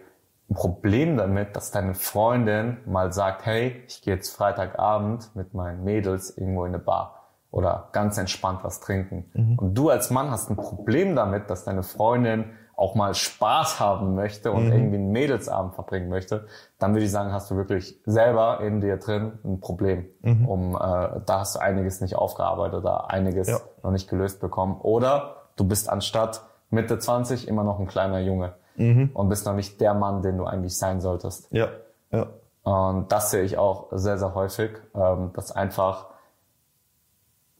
ein 0.50 0.55
Problem 0.55 1.16
damit, 1.16 1.55
dass 1.55 1.70
deine 1.70 1.94
Freundin 1.94 2.79
mal 2.87 3.12
sagt, 3.12 3.46
hey, 3.46 3.85
ich 3.87 4.03
gehe 4.03 4.14
jetzt 4.14 4.35
Freitagabend 4.35 5.35
mit 5.37 5.55
meinen 5.55 5.85
Mädels 5.85 6.37
irgendwo 6.37 6.64
in 6.64 6.74
eine 6.74 6.83
Bar 6.83 7.20
oder 7.53 7.88
ganz 7.92 8.18
entspannt 8.18 8.61
was 8.62 8.81
trinken. 8.81 9.31
Mhm. 9.35 9.59
Und 9.59 9.74
du 9.74 9.90
als 9.90 10.11
Mann 10.11 10.31
hast 10.31 10.50
ein 10.50 10.57
Problem 10.57 11.14
damit, 11.14 11.50
dass 11.50 11.64
deine 11.64 11.83
Freundin 11.83 12.46
auch 12.81 12.95
mal 12.95 13.14
Spaß 13.14 13.79
haben 13.79 14.14
möchte 14.14 14.53
und 14.53 14.66
mhm. 14.66 14.73
irgendwie 14.73 14.97
einen 14.97 15.12
Mädelsabend 15.12 15.75
verbringen 15.75 16.09
möchte, 16.09 16.47
dann 16.79 16.95
würde 16.95 17.05
ich 17.05 17.11
sagen, 17.11 17.31
hast 17.33 17.51
du 17.51 17.57
wirklich 17.57 18.01
selber 18.07 18.61
in 18.61 18.81
dir 18.81 18.97
drin 18.97 19.38
ein 19.45 19.61
Problem. 19.61 20.07
Mhm. 20.23 20.49
Um, 20.49 20.75
äh, 20.75 20.79
da 20.79 21.40
hast 21.40 21.57
du 21.57 21.61
einiges 21.61 22.01
nicht 22.01 22.16
aufgearbeitet 22.16 22.81
oder 22.81 23.11
einiges 23.11 23.49
ja. 23.49 23.59
noch 23.83 23.90
nicht 23.90 24.09
gelöst 24.09 24.40
bekommen. 24.40 24.81
Oder 24.81 25.37
du 25.57 25.64
bist 25.64 25.90
anstatt 25.90 26.43
Mitte 26.71 26.99
20 26.99 27.49
immer 27.49 27.64
noch 27.64 27.79
ein 27.79 27.87
kleiner 27.87 28.21
Junge 28.21 28.55
mhm. 28.77 29.11
und 29.12 29.29
bist 29.29 29.45
noch 29.45 29.55
nicht 29.55 29.81
der 29.81 29.93
Mann, 29.93 30.23
den 30.23 30.38
du 30.38 30.45
eigentlich 30.45 30.79
sein 30.79 31.03
solltest. 31.03 31.49
Ja, 31.51 31.69
ja. 32.11 32.29
Und 32.62 33.12
das 33.12 33.31
sehe 33.31 33.43
ich 33.43 33.59
auch 33.59 33.88
sehr, 33.93 34.19
sehr 34.19 34.35
häufig, 34.35 34.71
ähm, 34.95 35.33
dass 35.35 35.53
einfach 35.53 36.07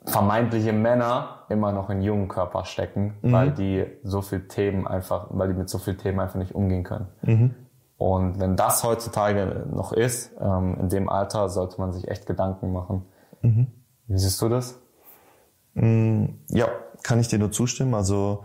vermeintliche 0.04 0.72
Männer 0.72 1.44
immer 1.48 1.72
noch 1.72 1.90
in 1.90 2.02
jungen 2.02 2.28
Körper 2.28 2.64
stecken, 2.64 3.14
mhm. 3.22 3.32
weil 3.32 3.50
die 3.52 3.86
so 4.02 4.22
viel 4.22 4.48
Themen 4.48 4.86
einfach, 4.86 5.26
weil 5.30 5.48
die 5.48 5.54
mit 5.54 5.68
so 5.68 5.78
viel 5.78 5.96
Themen 5.96 6.20
einfach 6.20 6.38
nicht 6.38 6.54
umgehen 6.54 6.84
können. 6.84 7.08
Mhm. 7.22 7.54
Und 7.98 8.40
wenn 8.40 8.56
das 8.56 8.82
heutzutage 8.82 9.66
noch 9.70 9.92
ist, 9.92 10.32
ähm, 10.40 10.78
in 10.80 10.88
dem 10.88 11.10
Alter 11.10 11.50
sollte 11.50 11.78
man 11.80 11.92
sich 11.92 12.08
echt 12.08 12.26
Gedanken 12.26 12.72
machen. 12.72 13.04
Mhm. 13.42 13.66
Wie 14.06 14.18
siehst 14.18 14.40
du 14.40 14.48
das? 14.48 14.80
Mm, 15.74 16.24
ja, 16.48 16.68
kann 17.02 17.20
ich 17.20 17.28
dir 17.28 17.38
nur 17.38 17.52
zustimmen. 17.52 17.94
Also 17.94 18.44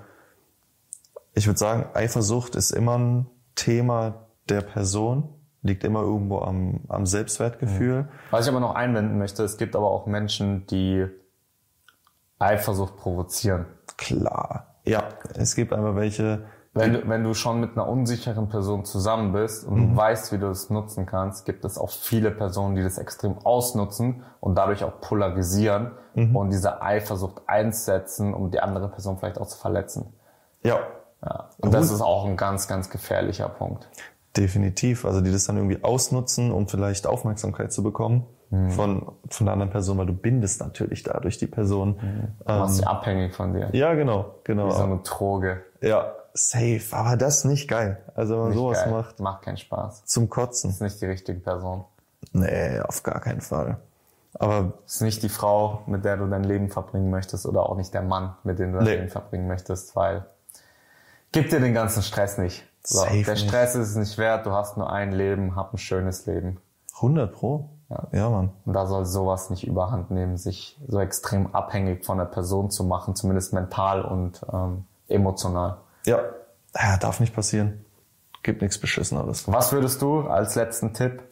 ich 1.34 1.48
würde 1.48 1.58
sagen, 1.58 1.86
Eifersucht 1.94 2.56
ist 2.56 2.72
immer 2.72 2.98
ein 2.98 3.28
Thema 3.56 4.26
der 4.50 4.62
Person, 4.62 5.30
liegt 5.62 5.84
immer 5.84 6.02
irgendwo 6.02 6.40
am, 6.40 6.82
am 6.90 7.06
Selbstwertgefühl. 7.06 8.04
Mhm. 8.04 8.08
Was 8.32 8.46
ich 8.46 8.52
aber 8.52 8.60
noch 8.60 8.76
einwenden 8.76 9.18
möchte, 9.18 9.44
es 9.44 9.58
gibt 9.58 9.76
aber 9.76 9.90
auch 9.90 10.06
Menschen, 10.06 10.68
die 10.68 11.08
Eifersucht 12.40 12.98
provozieren. 12.98 13.66
Klar. 13.98 14.76
Ja, 14.84 15.04
es 15.36 15.56
gibt 15.56 15.74
einmal 15.74 15.96
welche. 15.96 16.46
Wenn 16.74 16.94
du, 16.94 17.08
wenn 17.08 17.24
du 17.24 17.34
schon 17.34 17.62
mit 17.62 17.72
einer 17.72 17.88
unsicheren 17.88 18.50
Person 18.50 18.84
zusammen 18.84 19.32
bist 19.32 19.66
und 19.66 19.76
mhm. 19.76 19.90
du 19.92 19.96
weißt, 19.96 20.34
wie 20.34 20.38
du 20.38 20.48
es 20.48 20.70
nutzen 20.70 21.06
kannst, 21.06 21.46
gibt 21.46 21.64
es 21.64 21.78
auch 21.78 21.90
viele 21.90 22.32
Personen, 22.32 22.76
die 22.76 22.84
das 22.84 22.98
extrem 22.98 23.38
ausnutzen 23.46 24.24
und 24.42 24.56
dadurch 24.56 24.84
auch 24.84 25.00
polarisieren 25.00 25.92
mhm. 26.16 26.36
und 26.36 26.50
diese 26.50 26.82
Eifersucht 26.82 27.44
einsetzen, 27.48 28.34
um 28.34 28.52
die 28.52 28.60
andere 28.60 28.90
Person 28.90 29.18
vielleicht 29.18 29.40
auch 29.40 29.48
zu 29.48 29.58
verletzen. 29.58 30.14
Ja. 30.64 30.80
ja. 31.24 31.50
Und 31.60 31.74
das 31.74 31.92
ist 31.92 32.02
auch 32.02 32.26
ein 32.26 32.36
ganz, 32.36 32.68
ganz 32.68 32.90
gefährlicher 32.90 33.48
Punkt. 33.48 33.88
Definitiv. 34.36 35.06
Also 35.06 35.22
die 35.22 35.32
das 35.32 35.46
dann 35.46 35.56
irgendwie 35.56 35.82
ausnutzen, 35.82 36.52
um 36.52 36.68
vielleicht 36.68 37.08
Aufmerksamkeit 37.08 37.72
zu 37.72 37.84
bekommen 37.84 38.26
mhm. 38.56 38.72
von, 38.72 39.12
von 39.30 39.46
der 39.46 39.54
anderen 39.54 39.72
Person, 39.72 39.98
weil 39.98 40.06
du 40.06 40.14
bindest 40.14 40.62
natürlich 40.62 41.04
dadurch 41.04 41.38
die 41.38 41.48
Person. 41.48 41.98
Mhm. 42.02 42.28
Du 42.46 42.54
machst 42.54 42.76
sie 42.76 42.82
ähm, 42.82 42.88
abhängig 42.88 43.36
von 43.36 43.54
dir. 43.54 43.70
Ja, 43.74 43.94
genau, 43.94 44.36
genau. 44.44 44.68
Wie 44.68 44.72
so 44.72 44.84
eine 44.84 44.98
Droge. 44.98 45.64
Ja, 45.82 46.14
safe. 46.34 46.86
Aber 46.92 47.18
das 47.18 47.40
ist 47.40 47.46
nicht 47.46 47.68
geil. 47.68 47.98
Also 48.16 48.34
wenn 48.34 48.40
man 48.40 48.50
nicht 48.50 48.58
sowas 48.58 48.84
geil. 48.84 48.92
macht. 48.92 49.20
Macht 49.20 49.42
keinen 49.44 49.58
Spaß. 49.58 50.06
Zum 50.06 50.30
Kotzen. 50.30 50.70
Das 50.70 50.76
ist 50.76 50.82
nicht 50.82 51.02
die 51.02 51.06
richtige 51.06 51.40
Person. 51.40 51.86
Nee, 52.34 52.80
auf 52.82 53.04
gar 53.04 53.20
keinen 53.22 53.42
Fall. 53.42 53.78
Aber 54.38 54.74
es 54.86 54.96
ist 54.96 55.02
nicht 55.02 55.24
die 55.24 55.30
Frau, 55.30 55.84
mit 55.88 56.04
der 56.04 56.18
du 56.18 56.28
dein 56.28 56.44
Leben 56.44 56.70
verbringen 56.70 57.10
möchtest 57.10 57.46
oder 57.46 57.70
auch 57.70 57.78
nicht 57.78 57.94
der 57.94 58.02
Mann, 58.02 58.36
mit 58.44 58.60
dem 58.60 58.74
du 58.74 58.80
dein 58.80 58.88
nee. 58.88 58.96
Leben 58.96 59.10
verbringen 59.10 59.48
möchtest, 59.48 59.96
weil 59.96 60.26
gib 61.32 61.50
dir 61.50 61.62
den 61.62 61.74
ganzen 61.74 62.04
Stress 62.04 62.38
nicht. 62.38 62.64
So, 62.84 63.06
der 63.06 63.36
Stress 63.36 63.76
ist 63.76 63.90
es 63.90 63.96
nicht 63.96 64.18
wert, 64.18 64.46
du 64.46 64.52
hast 64.52 64.78
nur 64.78 64.92
ein 64.92 65.12
Leben, 65.12 65.56
hab 65.56 65.74
ein 65.74 65.78
schönes 65.78 66.26
Leben. 66.26 66.58
100 66.98 67.32
pro. 67.32 67.70
Ja. 67.90 68.08
ja, 68.12 68.30
Mann. 68.30 68.52
Und 68.66 68.74
da 68.74 68.88
soll 68.88 69.06
sowas 69.06 69.50
nicht 69.50 69.68
überhand 69.68 70.10
nehmen, 70.10 70.38
sich 70.38 70.80
so 70.88 71.00
extrem 71.00 71.54
abhängig 71.54 72.04
von 72.04 72.18
der 72.18 72.26
Person 72.26 72.72
zu 72.72 72.84
machen, 72.84 73.16
zumindest 73.16 73.54
mental 73.54 74.04
und 74.04 74.42
ähm, 74.52 74.86
emotional. 75.08 75.78
Ja. 76.06 76.20
ja, 76.74 76.98
darf 76.98 77.20
nicht 77.20 77.36
passieren. 77.36 77.86
Gibt 78.44 78.62
nichts 78.62 78.80
Beschisseneres. 78.80 79.52
Was 79.52 79.72
würdest 79.72 80.02
du 80.02 80.22
als 80.22 80.56
letzten 80.56 80.94
Tipp 80.94 81.24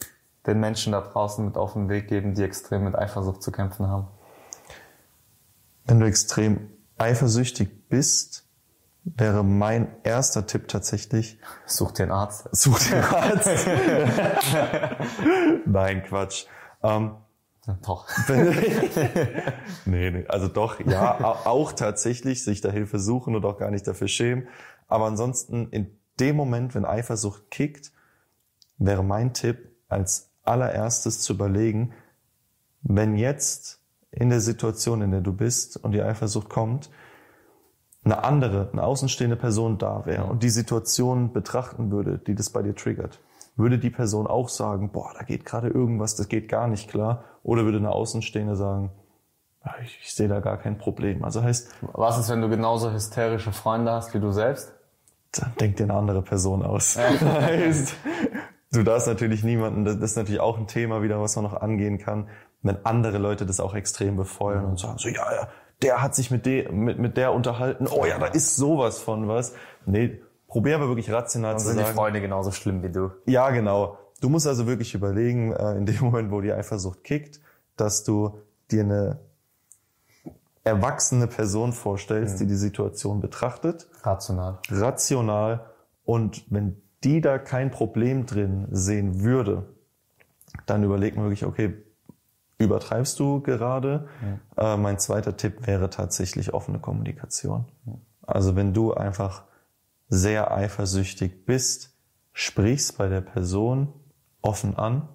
den 0.46 0.60
Menschen 0.60 0.92
da 0.92 1.00
draußen 1.00 1.44
mit 1.44 1.56
auf 1.56 1.72
den 1.72 1.88
Weg 1.88 2.08
geben, 2.08 2.34
die 2.34 2.42
extrem 2.42 2.84
mit 2.84 2.96
Eifersucht 2.96 3.42
zu 3.42 3.50
kämpfen 3.50 3.88
haben? 3.88 4.08
Wenn 5.86 6.00
du 6.00 6.06
extrem 6.06 6.70
eifersüchtig 6.98 7.88
bist, 7.88 8.46
wäre 9.04 9.44
mein 9.44 9.88
erster 10.02 10.46
Tipp 10.46 10.68
tatsächlich. 10.68 11.38
Such 11.66 11.92
den 11.92 12.10
Arzt. 12.10 12.48
Such 12.52 12.78
den 12.90 13.04
Arzt. 13.04 13.66
Nein, 15.66 16.02
Quatsch. 16.04 16.46
Ähm, 16.82 17.16
doch. 17.86 18.06
nee, 19.86 20.10
nee, 20.10 20.24
also 20.28 20.48
doch, 20.48 20.80
ja, 20.80 21.18
auch 21.44 21.72
tatsächlich 21.72 22.44
sich 22.44 22.60
da 22.60 22.70
Hilfe 22.70 22.98
suchen 22.98 23.34
und 23.34 23.44
auch 23.44 23.56
gar 23.56 23.70
nicht 23.70 23.86
dafür 23.86 24.08
schämen. 24.08 24.48
Aber 24.86 25.06
ansonsten 25.06 25.68
in 25.70 25.98
dem 26.20 26.36
Moment, 26.36 26.74
wenn 26.74 26.84
Eifersucht 26.84 27.50
kickt, 27.50 27.92
wäre 28.76 29.02
mein 29.02 29.32
Tipp, 29.32 29.70
als 29.88 30.30
allererstes 30.42 31.20
zu 31.20 31.34
überlegen, 31.34 31.94
wenn 32.82 33.16
jetzt 33.16 33.80
in 34.10 34.28
der 34.28 34.40
Situation, 34.40 35.00
in 35.00 35.10
der 35.10 35.22
du 35.22 35.32
bist 35.32 35.82
und 35.82 35.92
die 35.92 36.02
Eifersucht 36.02 36.50
kommt, 36.50 36.90
eine 38.04 38.22
andere, 38.22 38.68
eine 38.72 38.82
außenstehende 38.82 39.36
Person 39.36 39.78
da 39.78 40.04
wäre 40.06 40.24
und 40.24 40.42
die 40.42 40.50
Situation 40.50 41.32
betrachten 41.32 41.90
würde, 41.90 42.18
die 42.18 42.34
das 42.34 42.50
bei 42.50 42.62
dir 42.62 42.74
triggert, 42.74 43.20
würde 43.56 43.78
die 43.78 43.90
Person 43.90 44.26
auch 44.26 44.48
sagen, 44.48 44.90
boah, 44.90 45.12
da 45.16 45.24
geht 45.24 45.44
gerade 45.44 45.68
irgendwas, 45.68 46.16
das 46.16 46.28
geht 46.28 46.48
gar 46.48 46.68
nicht 46.68 46.90
klar, 46.90 47.24
oder 47.42 47.64
würde 47.64 47.78
eine 47.78 47.90
Außenstehende 47.90 48.56
sagen, 48.56 48.90
ich, 49.82 49.98
ich 50.02 50.14
sehe 50.14 50.28
da 50.28 50.40
gar 50.40 50.58
kein 50.58 50.76
Problem. 50.76 51.24
Also 51.24 51.42
heißt, 51.42 51.74
was 51.92 52.18
ist, 52.18 52.28
wenn 52.30 52.42
du 52.42 52.48
genauso 52.48 52.92
hysterische 52.92 53.52
Freunde 53.52 53.92
hast 53.92 54.12
wie 54.14 54.20
du 54.20 54.30
selbst? 54.30 54.72
Dann 55.32 55.52
denkt 55.58 55.78
dir 55.78 55.84
eine 55.84 55.94
andere 55.94 56.22
Person 56.22 56.62
aus. 56.62 56.96
heißt, 56.98 57.94
du 58.72 58.82
darfst 58.82 59.06
natürlich 59.06 59.42
niemanden, 59.42 59.84
das 59.84 59.96
ist 59.96 60.16
natürlich 60.16 60.40
auch 60.40 60.58
ein 60.58 60.66
Thema 60.66 61.02
wieder, 61.02 61.20
was 61.20 61.36
man 61.36 61.44
noch 61.44 61.60
angehen 61.60 61.98
kann, 61.98 62.28
wenn 62.62 62.84
andere 62.84 63.18
Leute 63.18 63.46
das 63.46 63.60
auch 63.60 63.74
extrem 63.74 64.16
befeuern 64.16 64.64
und 64.64 64.78
sagen 64.78 64.98
so, 64.98 65.08
ja, 65.08 65.32
ja, 65.32 65.48
der 65.84 66.02
hat 66.02 66.14
sich 66.14 66.30
mit, 66.30 66.46
de, 66.46 66.72
mit, 66.72 66.98
mit 66.98 67.16
der 67.16 67.32
unterhalten, 67.32 67.86
oh 67.86 68.06
ja, 68.06 68.18
da 68.18 68.26
ist 68.26 68.56
sowas 68.56 68.98
von 68.98 69.28
was. 69.28 69.52
Nee, 69.84 70.20
probier 70.48 70.76
aber 70.76 70.88
wirklich 70.88 71.12
rational 71.12 71.52
Dann 71.52 71.60
zu 71.60 71.66
sind 71.66 71.76
sagen. 71.76 71.88
die 71.88 71.94
Freunde 71.94 72.20
genauso 72.20 72.50
schlimm 72.50 72.82
wie 72.82 72.88
du. 72.88 73.10
Ja, 73.26 73.50
genau. 73.50 73.98
Du 74.20 74.30
musst 74.30 74.46
also 74.46 74.66
wirklich 74.66 74.94
überlegen, 74.94 75.52
äh, 75.52 75.76
in 75.76 75.84
dem 75.84 75.98
Moment, 76.00 76.32
wo 76.32 76.40
die 76.40 76.52
Eifersucht 76.52 77.04
kickt, 77.04 77.40
dass 77.76 78.02
du 78.02 78.38
dir 78.70 78.82
eine 78.82 79.20
erwachsene 80.64 81.26
Person 81.26 81.74
vorstellst, 81.74 82.36
mhm. 82.36 82.38
die 82.38 82.46
die 82.46 82.56
Situation 82.56 83.20
betrachtet. 83.20 83.86
Rational. 84.02 84.58
Rational. 84.70 85.66
Und 86.06 86.44
wenn 86.50 86.80
die 87.04 87.20
da 87.20 87.36
kein 87.36 87.70
Problem 87.70 88.24
drin 88.24 88.68
sehen 88.70 89.20
würde, 89.22 89.66
dann 90.64 90.82
überlegt 90.82 91.16
man 91.16 91.26
wirklich, 91.26 91.44
okay, 91.44 91.74
übertreibst 92.58 93.18
du 93.18 93.40
gerade. 93.40 94.08
Ja. 94.56 94.74
Äh, 94.74 94.76
mein 94.76 94.98
zweiter 94.98 95.36
Tipp 95.36 95.66
wäre 95.66 95.90
tatsächlich 95.90 96.54
offene 96.54 96.78
Kommunikation. 96.78 97.66
Ja. 97.86 97.94
Also 98.22 98.56
wenn 98.56 98.72
du 98.72 98.94
einfach 98.94 99.44
sehr 100.08 100.52
eifersüchtig 100.52 101.44
bist, 101.46 101.94
sprichst 102.32 102.98
bei 102.98 103.08
der 103.08 103.20
Person 103.20 103.92
offen 104.42 104.76
an, 104.76 105.08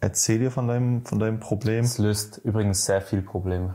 erzähl 0.00 0.38
dir 0.38 0.50
von 0.50 0.68
deinem, 0.68 1.04
von 1.04 1.18
deinem 1.18 1.40
Problem. 1.40 1.82
Das 1.82 1.98
löst 1.98 2.38
übrigens 2.38 2.84
sehr 2.84 3.00
viel 3.00 3.22
Probleme. 3.22 3.74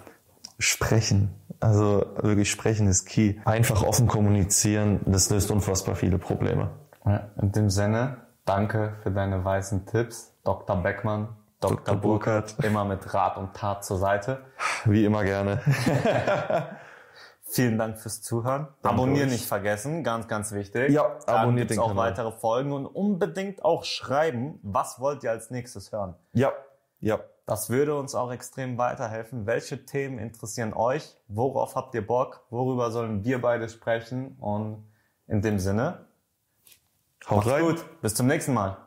Sprechen. 0.57 1.31
Also 1.59 2.05
wirklich 2.21 2.49
sprechen 2.49 2.87
ist 2.87 3.05
key. 3.05 3.35
Einfach 3.45 3.83
offen 3.83 4.07
kommunizieren, 4.07 5.01
das 5.05 5.29
löst 5.29 5.51
unfassbar 5.51 5.95
viele 5.95 6.17
Probleme. 6.17 6.71
Ja, 7.05 7.29
in 7.41 7.51
dem 7.51 7.69
Sinne, 7.69 8.25
Danke 8.45 8.93
für 9.01 9.09
deine 9.09 9.43
weißen 9.43 9.87
Tipps, 9.87 10.31
Dr. 10.43 10.77
Beckmann, 10.77 11.29
Dr. 11.69 11.85
Dr. 11.85 11.95
Burkhardt, 11.95 12.55
immer 12.63 12.85
mit 12.85 13.13
Rat 13.13 13.37
und 13.37 13.53
Tat 13.53 13.83
zur 13.85 13.97
Seite. 13.97 14.45
Wie 14.85 15.05
immer 15.05 15.23
gerne. 15.23 15.61
Vielen 17.47 17.77
Dank 17.77 17.99
fürs 17.99 18.21
Zuhören. 18.21 18.67
Danke 18.81 18.95
Abonnieren 18.97 19.29
nicht 19.29 19.45
vergessen, 19.45 20.03
ganz, 20.03 20.27
ganz 20.27 20.51
wichtig. 20.51 20.89
Ja, 20.91 21.17
abonniert 21.25 21.69
den 21.69 21.79
auch 21.79 21.89
Kanal. 21.89 22.07
weitere 22.11 22.31
Folgen 22.31 22.73
und 22.73 22.85
unbedingt 22.85 23.63
auch 23.63 23.83
schreiben, 23.85 24.59
was 24.63 24.99
wollt 24.99 25.23
ihr 25.23 25.31
als 25.31 25.51
nächstes 25.51 25.91
hören. 25.91 26.15
Ja, 26.33 26.51
ja. 26.99 27.19
Das 27.45 27.69
würde 27.69 27.95
uns 27.97 28.15
auch 28.15 28.31
extrem 28.31 28.79
weiterhelfen. 28.79 29.45
Welche 29.45 29.85
Themen 29.85 30.17
interessieren 30.17 30.73
euch? 30.73 31.15
Worauf 31.27 31.75
habt 31.75 31.93
ihr 31.93 32.05
Bock? 32.05 32.43
Worüber 32.49 32.89
sollen 32.89 33.23
wir 33.23 33.39
beide 33.39 33.69
sprechen? 33.69 34.35
Und 34.39 34.83
in 35.27 35.43
dem 35.43 35.59
Sinne, 35.59 36.07
Haut 37.29 37.37
macht's 37.37 37.51
rein. 37.51 37.61
gut. 37.63 38.01
Bis 38.01 38.15
zum 38.15 38.25
nächsten 38.25 38.53
Mal. 38.55 38.77